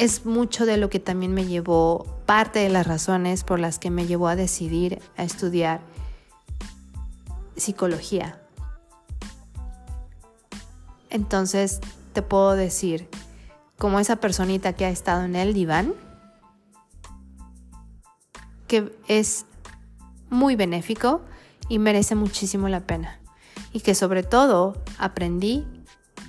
es 0.00 0.24
mucho 0.24 0.64
de 0.64 0.78
lo 0.78 0.88
que 0.88 0.98
también 0.98 1.34
me 1.34 1.44
llevó, 1.44 2.06
parte 2.24 2.60
de 2.60 2.70
las 2.70 2.86
razones 2.86 3.44
por 3.44 3.60
las 3.60 3.78
que 3.78 3.90
me 3.90 4.06
llevó 4.06 4.28
a 4.28 4.34
decidir 4.34 4.98
a 5.18 5.24
estudiar 5.24 5.82
psicología. 7.54 8.40
Entonces 11.10 11.80
te 12.14 12.22
puedo 12.22 12.56
decir, 12.56 13.10
como 13.76 14.00
esa 14.00 14.16
personita 14.16 14.72
que 14.72 14.86
ha 14.86 14.88
estado 14.88 15.22
en 15.24 15.36
el 15.36 15.52
diván, 15.52 15.92
que 18.68 18.96
es 19.06 19.44
muy 20.30 20.56
benéfico 20.56 21.20
y 21.68 21.78
merece 21.78 22.14
muchísimo 22.14 22.70
la 22.70 22.86
pena. 22.86 23.20
Y 23.74 23.80
que 23.80 23.94
sobre 23.94 24.22
todo 24.22 24.82
aprendí 24.96 25.66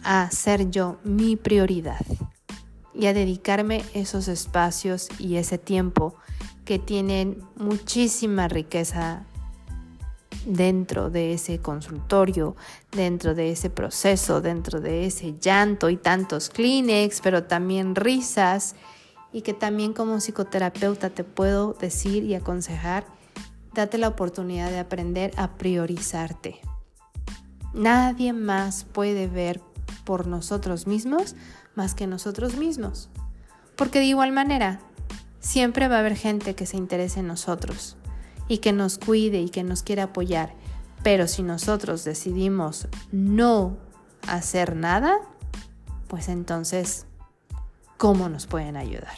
a 0.04 0.30
ser 0.30 0.72
yo 0.72 0.98
mi 1.06 1.38
prioridad 1.38 2.06
y 2.94 3.08
a 3.08 3.14
dedicarme 3.14 3.84
esos 3.94 4.28
espacios 4.28 5.10
y 5.20 5.36
ese 5.36 5.58
tiempo 5.58 6.16
que 6.66 6.80
tienen 6.80 7.44
muchísima 7.56 8.48
riqueza 8.48 9.26
dentro 10.46 11.10
de 11.10 11.34
ese 11.34 11.60
consultorio, 11.60 12.56
dentro 12.92 13.36
de 13.36 13.52
ese 13.52 13.70
proceso, 13.70 14.42
dentro 14.42 14.82
de 14.82 15.06
ese 15.06 15.36
llanto 15.40 15.90
y 15.90 15.98
tantos 15.98 16.50
Kleenex, 16.50 17.22
pero 17.22 17.44
también 17.44 17.96
risas 17.96 18.76
y 19.32 19.42
que 19.42 19.54
también 19.54 19.94
como 19.94 20.20
psicoterapeuta 20.20 21.10
te 21.10 21.24
puedo 21.24 21.74
decir 21.74 22.24
y 22.24 22.36
aconsejar, 22.36 23.06
date 23.74 23.98
la 23.98 24.10
oportunidad 24.10 24.70
de 24.70 24.80
aprender 24.80 25.32
a 25.38 25.56
priorizarte. 25.56 26.60
Nadie 27.74 28.34
más 28.34 28.84
puede 28.84 29.28
ver 29.28 29.62
por 30.04 30.28
nosotros 30.28 30.88
mismos 30.88 31.36
más 31.76 31.96
que 31.96 32.08
nosotros 32.08 32.56
mismos. 32.56 33.10
Porque 33.76 34.00
de 34.00 34.06
igual 34.06 34.32
manera, 34.32 34.80
siempre 35.40 35.88
va 35.88 35.98
a 35.98 36.00
haber 36.00 36.16
gente 36.16 36.56
que 36.56 36.66
se 36.66 36.78
interese 36.78 37.20
en 37.20 37.28
nosotros 37.28 37.98
y 38.48 38.60
que 38.60 38.74
nos 38.74 38.98
cuide 38.98 39.42
y 39.42 39.50
que 39.50 39.64
nos 39.64 39.84
quiera 39.84 40.04
apoyar. 40.04 40.54
Pero 41.04 41.28
si 41.28 41.44
nosotros 41.44 42.04
decidimos 42.04 42.88
no 43.12 43.78
hacer 44.28 44.76
nada, 44.76 45.18
pues 46.08 46.30
entonces, 46.30 47.06
¿cómo 47.98 48.30
nos 48.30 48.46
pueden 48.46 48.78
ayudar? 48.78 49.18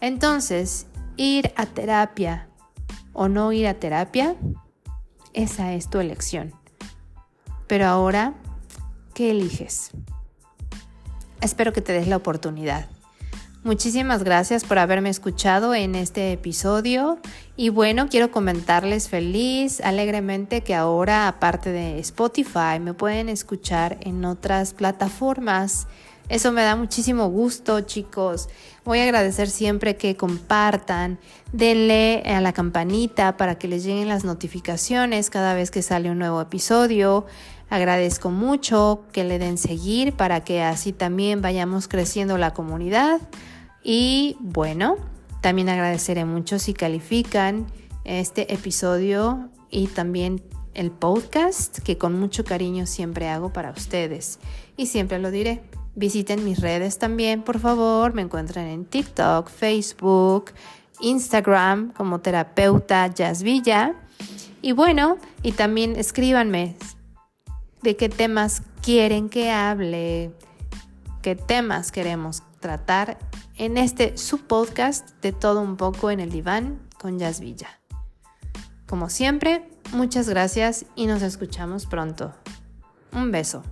Entonces, 0.00 0.86
ir 1.16 1.52
a 1.56 1.66
terapia 1.66 2.48
o 3.12 3.28
no 3.28 3.52
ir 3.52 3.66
a 3.66 3.74
terapia, 3.74 4.36
esa 5.32 5.72
es 5.72 5.88
tu 5.90 5.98
elección. 5.98 6.52
Pero 7.66 7.86
ahora, 7.86 8.34
¿qué 9.14 9.30
eliges? 9.30 9.90
Espero 11.44 11.74
que 11.74 11.82
te 11.82 11.92
des 11.92 12.08
la 12.08 12.16
oportunidad. 12.16 12.86
Muchísimas 13.64 14.24
gracias 14.24 14.64
por 14.64 14.78
haberme 14.78 15.10
escuchado 15.10 15.74
en 15.74 15.94
este 15.94 16.32
episodio 16.32 17.18
y 17.54 17.68
bueno, 17.68 18.08
quiero 18.08 18.30
comentarles 18.30 19.10
feliz, 19.10 19.82
alegremente 19.82 20.62
que 20.62 20.74
ahora 20.74 21.28
aparte 21.28 21.70
de 21.70 21.98
Spotify 21.98 22.80
me 22.80 22.94
pueden 22.94 23.28
escuchar 23.28 23.98
en 24.00 24.24
otras 24.24 24.72
plataformas. 24.72 25.86
Eso 26.30 26.52
me 26.52 26.62
da 26.62 26.76
muchísimo 26.76 27.28
gusto, 27.28 27.82
chicos. 27.82 28.48
Voy 28.86 29.00
a 29.00 29.02
agradecer 29.02 29.50
siempre 29.50 29.96
que 29.96 30.16
compartan, 30.16 31.18
denle 31.52 32.22
a 32.24 32.40
la 32.40 32.54
campanita 32.54 33.36
para 33.36 33.56
que 33.56 33.68
les 33.68 33.84
lleguen 33.84 34.08
las 34.08 34.24
notificaciones 34.24 35.28
cada 35.28 35.52
vez 35.52 35.70
que 35.70 35.82
sale 35.82 36.10
un 36.10 36.18
nuevo 36.18 36.40
episodio. 36.40 37.26
Agradezco 37.74 38.30
mucho 38.30 39.02
que 39.10 39.24
le 39.24 39.40
den 39.40 39.58
seguir 39.58 40.12
para 40.12 40.44
que 40.44 40.62
así 40.62 40.92
también 40.92 41.42
vayamos 41.42 41.88
creciendo 41.88 42.38
la 42.38 42.54
comunidad. 42.54 43.20
Y 43.82 44.36
bueno, 44.38 44.94
también 45.40 45.68
agradeceré 45.68 46.24
mucho 46.24 46.60
si 46.60 46.72
califican 46.72 47.66
este 48.04 48.54
episodio 48.54 49.48
y 49.70 49.88
también 49.88 50.40
el 50.74 50.92
podcast 50.92 51.80
que 51.80 51.98
con 51.98 52.16
mucho 52.16 52.44
cariño 52.44 52.86
siempre 52.86 53.28
hago 53.28 53.52
para 53.52 53.72
ustedes. 53.72 54.38
Y 54.76 54.86
siempre 54.86 55.18
lo 55.18 55.32
diré. 55.32 55.64
Visiten 55.96 56.44
mis 56.44 56.60
redes 56.60 56.98
también, 56.98 57.42
por 57.42 57.58
favor. 57.58 58.14
Me 58.14 58.22
encuentran 58.22 58.68
en 58.68 58.84
TikTok, 58.84 59.50
Facebook, 59.50 60.52
Instagram 61.00 61.92
como 61.92 62.20
terapeuta 62.20 63.08
Jazz 63.08 63.42
Villa. 63.42 63.96
Y 64.62 64.70
bueno, 64.70 65.18
y 65.42 65.50
también 65.50 65.96
escríbanme 65.96 66.76
de 67.84 67.96
qué 67.96 68.08
temas 68.08 68.62
quieren 68.82 69.28
que 69.28 69.52
hable, 69.52 70.32
qué 71.22 71.36
temas 71.36 71.92
queremos 71.92 72.42
tratar 72.58 73.18
en 73.56 73.76
este 73.76 74.16
subpodcast 74.16 75.10
de 75.20 75.32
todo 75.32 75.60
un 75.60 75.76
poco 75.76 76.10
en 76.10 76.18
el 76.18 76.30
diván 76.30 76.80
con 76.98 77.18
Jazz 77.18 77.40
Villa. 77.40 77.68
Como 78.88 79.10
siempre, 79.10 79.68
muchas 79.92 80.28
gracias 80.28 80.86
y 80.96 81.06
nos 81.06 81.22
escuchamos 81.22 81.84
pronto. 81.86 82.34
Un 83.12 83.30
beso. 83.30 83.62